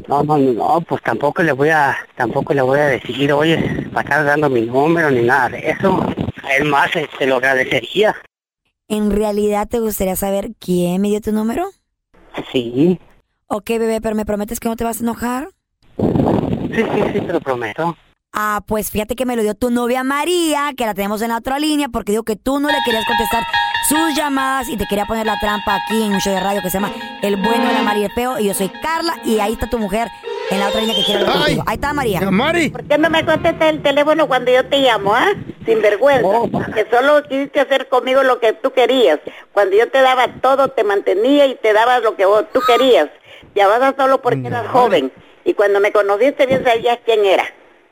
No, 0.09 0.23
no, 0.23 0.39
no, 0.39 0.53
no, 0.53 0.81
pues 0.81 1.03
tampoco 1.03 1.43
le 1.43 1.53
voy 1.53 1.69
a, 1.69 1.97
tampoco 2.17 2.55
le 2.55 2.63
voy 2.63 2.79
a 2.79 2.87
decir, 2.87 3.33
oye, 3.33 3.89
para 3.93 4.03
estar 4.03 4.25
dando 4.25 4.49
mi 4.49 4.63
número 4.63 5.11
ni 5.11 5.23
nada 5.23 5.51
de 5.51 5.71
eso. 5.71 6.01
Es 6.59 6.65
más, 6.65 6.95
eh, 6.97 7.09
te 7.19 7.27
lo 7.27 7.37
agradecería. 7.37 8.15
¿En 8.89 9.11
realidad 9.11 9.69
te 9.69 9.81
gustaría 9.81 10.17
saber 10.17 10.53
quién 10.59 11.03
me 11.03 11.09
dio 11.09 11.21
tu 11.21 11.33
número? 11.33 11.67
Sí. 12.53 12.99
Ok, 13.49 13.69
bebé, 13.71 14.01
pero 14.01 14.17
¿me 14.17 14.25
prometes 14.25 14.61
que 14.61 14.69
no 14.69 14.77
te 14.77 14.85
vas 14.85 15.01
a 15.01 15.03
enojar? 15.03 15.49
Sí, 15.97 16.83
sí, 16.83 17.01
sí, 17.13 17.21
te 17.21 17.33
lo 17.33 17.41
prometo. 17.41 17.97
Ah, 18.33 18.61
pues 18.67 18.91
fíjate 18.91 19.17
que 19.17 19.25
me 19.25 19.35
lo 19.35 19.43
dio 19.43 19.55
tu 19.55 19.71
novia 19.71 20.05
María, 20.05 20.73
que 20.77 20.85
la 20.85 20.95
tenemos 20.95 21.23
en 21.23 21.31
la 21.31 21.39
otra 21.39 21.59
línea, 21.59 21.89
porque 21.89 22.13
digo 22.13 22.23
que 22.25 22.37
tú 22.37 22.61
no 22.61 22.69
le 22.69 22.77
querías 22.85 23.07
contestar 23.07 23.45
sus 23.89 24.15
llamadas 24.15 24.69
y 24.69 24.77
te 24.77 24.87
quería 24.87 25.07
poner 25.07 25.25
la 25.25 25.39
trampa 25.39 25.77
aquí 25.77 26.03
en 26.03 26.13
un 26.13 26.21
show 26.21 26.35
de 26.35 26.41
radio 26.41 26.61
que 26.61 26.69
se 26.69 26.75
llama 26.79 26.93
El 27.23 27.37
Bueno, 27.37 27.73
la 27.73 27.83
María 27.83 28.03
y 28.03 28.05
el 28.07 28.13
Feo, 28.13 28.39
y 28.39 28.47
yo 28.47 28.55
soy 28.55 28.69
Carla, 28.83 29.15
y 29.25 29.39
ahí 29.39 29.53
está 29.53 29.71
tu 29.71 29.79
mujer 29.79 30.09
en 30.51 30.61
la 30.61 30.69
otra 30.69 30.81
línea 30.81 30.97
que 30.97 31.05
quiere 31.05 31.21
hablar 31.21 31.37
contigo. 31.39 31.63
Ahí 31.67 31.75
está 31.77 31.93
María. 31.93 32.31
Mari. 32.31 32.69
¿Por 32.71 32.85
qué 32.85 32.99
no 32.99 33.11
me 33.11 33.25
contestas 33.25 33.71
el 33.71 33.83
teléfono 33.83 34.27
cuando 34.29 34.53
yo 34.53 34.67
te 34.67 34.79
llamo, 34.79 35.15
ah? 35.15 35.29
Sin 35.65 35.81
vergüenza. 35.81 36.73
Que 36.75 36.87
solo 36.91 37.23
quisiste 37.29 37.61
hacer 37.61 37.89
conmigo 37.89 38.23
lo 38.23 38.39
que 38.39 38.53
tú 38.53 38.71
querías. 38.73 39.19
Cuando 39.53 39.77
yo 39.77 39.89
te 39.91 40.01
daba 40.03 40.29
todo, 40.43 40.69
te 40.69 40.85
mantenía 40.85 41.47
y 41.47 41.55
te 41.55 41.73
daba 41.73 42.01
lo 42.01 42.17
que 42.17 42.27
vos, 42.27 42.45
tú 42.53 42.61
querías. 42.67 43.09
Llamabas 43.55 43.95
solo 43.97 44.21
porque 44.21 44.47
eras 44.47 44.69
joven. 44.69 45.11
Y 45.45 45.55
cuando 45.55 45.81
me 45.81 45.91
conociste 45.91 46.45
bien 46.47 46.65
sabías 46.65 46.99
quién 47.05 47.25
era. 47.25 47.45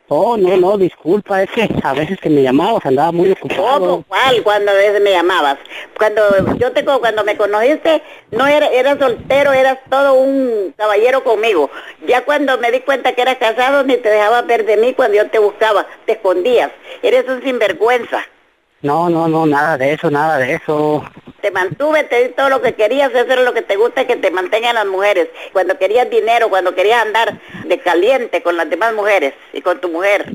Oh, 0.09 0.37
no, 0.37 0.55
no, 0.59 0.77
disculpa, 0.77 1.43
es 1.43 1.51
que 1.51 1.67
a 1.83 1.95
veces 1.95 2.21
que 2.21 2.29
me 2.29 2.43
llamabas 2.43 2.85
andaba 2.85 3.11
muy 3.11 3.31
ocupado. 3.31 4.05
¿Cuál? 4.07 4.43
Cuando 4.43 4.71
a 4.71 4.75
veces 4.75 5.01
me 5.01 5.13
llamabas. 5.13 5.57
Cuando 5.97 6.23
yo 6.57 6.73
te 6.73 6.85
cuando 6.85 7.25
me 7.25 7.39
conociste, 7.39 8.03
no 8.31 8.47
era, 8.47 8.67
eras 8.67 8.99
soltero, 8.99 9.55
eras 9.55 9.79
todo 9.89 10.15
un 10.15 10.75
caballero 10.77 11.25
conmigo. 11.25 11.71
Ya 12.07 12.23
cuando 12.23 12.59
me 12.59 12.71
di 12.71 12.81
cuenta 12.81 13.15
que 13.15 13.23
eras 13.23 13.37
casado, 13.37 13.83
ni 13.83 13.97
te 13.97 14.11
dejabas 14.11 14.47
ver 14.47 14.67
de 14.67 14.77
mí 14.77 14.93
cuando 14.93 15.17
yo 15.17 15.31
te 15.31 15.39
buscaba, 15.39 15.87
te 16.05 16.13
escondías. 16.13 16.71
Eres 17.03 17.27
un 17.27 17.43
sinvergüenza. 17.43 18.27
No, 18.85 19.09
no, 19.09 19.27
no, 19.29 19.47
nada 19.47 19.79
de 19.79 19.95
eso, 19.95 20.11
nada 20.11 20.37
de 20.37 20.57
eso. 20.57 21.03
Te 21.41 21.51
mantuve, 21.51 22.05
te 22.05 22.29
di 22.29 22.35
todo 22.35 22.51
lo 22.51 22.61
que 22.61 22.75
querías, 22.75 23.11
eso 23.15 23.33
era 23.33 23.41
lo 23.41 23.55
que 23.55 23.63
te 23.63 23.77
gusta, 23.77 24.07
que 24.07 24.17
te 24.17 24.31
mantengan 24.31 24.75
las 24.75 24.85
mujeres. 24.85 25.31
Cuando 25.55 25.79
querías 25.79 26.11
dinero, 26.11 26.51
cuando 26.51 26.75
querías 26.75 27.01
andar 27.01 27.41
de 27.65 27.79
caliente 27.79 28.43
con 28.43 28.59
las 28.59 28.69
demás 28.69 28.93
mujeres 28.93 29.33
y 29.55 29.63
con 29.63 29.81
tu 29.81 29.89
mujer. 29.89 30.31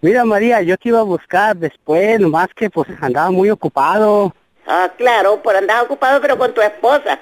Mira, 0.00 0.24
María, 0.24 0.62
yo 0.62 0.76
te 0.76 0.88
iba 0.88 0.98
a 0.98 1.04
buscar 1.04 1.56
después, 1.56 2.18
nomás 2.18 2.48
que 2.56 2.68
pues 2.68 2.88
andaba 3.00 3.30
muy 3.30 3.50
ocupado. 3.50 4.34
Ah, 4.66 4.90
claro, 4.98 5.40
por 5.40 5.54
andar 5.54 5.84
ocupado, 5.84 6.20
pero 6.20 6.36
con 6.36 6.52
tu 6.52 6.60
esposa. 6.60 7.20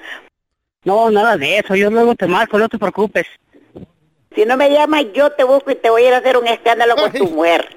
No, 0.83 1.11
nada 1.11 1.37
de 1.37 1.59
eso, 1.59 1.75
yo 1.75 1.91
luego 1.91 2.15
te 2.15 2.25
marco, 2.25 2.57
no 2.57 2.67
te 2.67 2.79
preocupes. 2.79 3.27
Si 4.33 4.45
no 4.45 4.57
me 4.57 4.71
llamas, 4.71 5.05
yo 5.13 5.29
te 5.29 5.43
busco 5.43 5.69
y 5.69 5.75
te 5.75 5.91
voy 5.91 6.05
a 6.05 6.07
ir 6.07 6.13
a 6.15 6.17
hacer 6.17 6.37
un 6.37 6.47
escándalo 6.47 6.95
con 6.95 7.11
tu 7.11 7.25
mujer. 7.25 7.69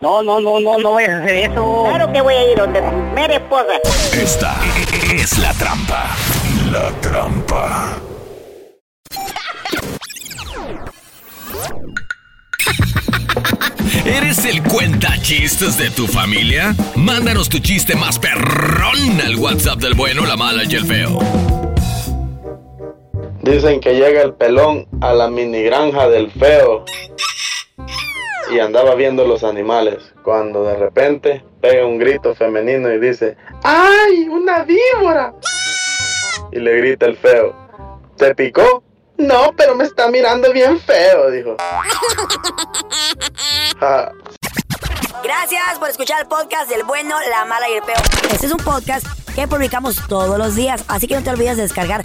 No, 0.00 0.22
no, 0.22 0.40
no, 0.40 0.60
no, 0.60 0.78
no 0.78 0.90
voy 0.90 1.04
a 1.04 1.18
hacer 1.18 1.50
eso. 1.50 1.84
Claro 1.88 2.12
que 2.12 2.20
voy 2.20 2.34
a 2.34 2.52
ir 2.52 2.58
donde 2.58 2.82
tu 2.82 2.96
mera 3.14 3.34
esposa. 3.34 3.80
Esta 4.12 4.56
es 5.14 5.38
la 5.38 5.52
trampa. 5.54 6.10
La 6.70 6.90
trampa. 7.00 7.96
¿Eres 14.04 14.44
el 14.44 14.62
cuenta 14.62 15.16
chistes 15.22 15.78
de 15.78 15.88
tu 15.88 16.06
familia? 16.06 16.74
Mándanos 16.94 17.48
tu 17.48 17.58
chiste 17.58 17.96
más 17.96 18.18
perrón 18.18 19.18
al 19.24 19.36
WhatsApp 19.36 19.78
del 19.78 19.94
bueno, 19.94 20.26
la 20.26 20.36
mala 20.36 20.64
y 20.64 20.74
el 20.74 20.84
feo. 20.84 21.18
Dicen 23.40 23.80
que 23.80 23.94
llega 23.94 24.22
el 24.22 24.34
pelón 24.34 24.86
a 25.00 25.14
la 25.14 25.28
mini 25.30 25.62
granja 25.62 26.08
del 26.08 26.30
feo 26.30 26.84
y 28.54 28.60
andaba 28.60 28.94
viendo 28.94 29.26
los 29.26 29.42
animales 29.42 30.14
cuando 30.22 30.64
de 30.64 30.76
repente 30.76 31.44
pega 31.60 31.84
un 31.84 31.98
grito 31.98 32.34
femenino 32.36 32.92
y 32.92 33.00
dice 33.00 33.36
¡Ay, 33.64 34.28
una 34.28 34.64
víbora! 34.64 35.34
Y 36.52 36.60
le 36.60 36.76
grita 36.76 37.06
el 37.06 37.16
feo 37.16 37.52
¿Te 38.16 38.32
picó? 38.34 38.84
No, 39.16 39.52
pero 39.56 39.74
me 39.74 39.84
está 39.84 40.08
mirando 40.08 40.52
bien 40.52 40.78
feo, 40.80 41.30
dijo. 41.30 41.56
Ja. 43.80 44.12
Gracias 45.22 45.78
por 45.78 45.88
escuchar 45.88 46.20
el 46.20 46.28
podcast 46.28 46.70
del 46.70 46.84
bueno, 46.84 47.16
la 47.28 47.44
mala 47.44 47.68
y 47.68 47.74
el 47.74 47.82
peor. 47.82 47.98
Este 48.30 48.46
es 48.46 48.52
un 48.52 48.58
podcast 48.58 49.06
que 49.34 49.48
publicamos 49.48 49.96
todos 50.08 50.38
los 50.38 50.54
días, 50.54 50.84
así 50.86 51.08
que 51.08 51.16
no 51.16 51.22
te 51.22 51.30
olvides 51.30 51.56
de 51.56 51.64
descargar 51.64 52.04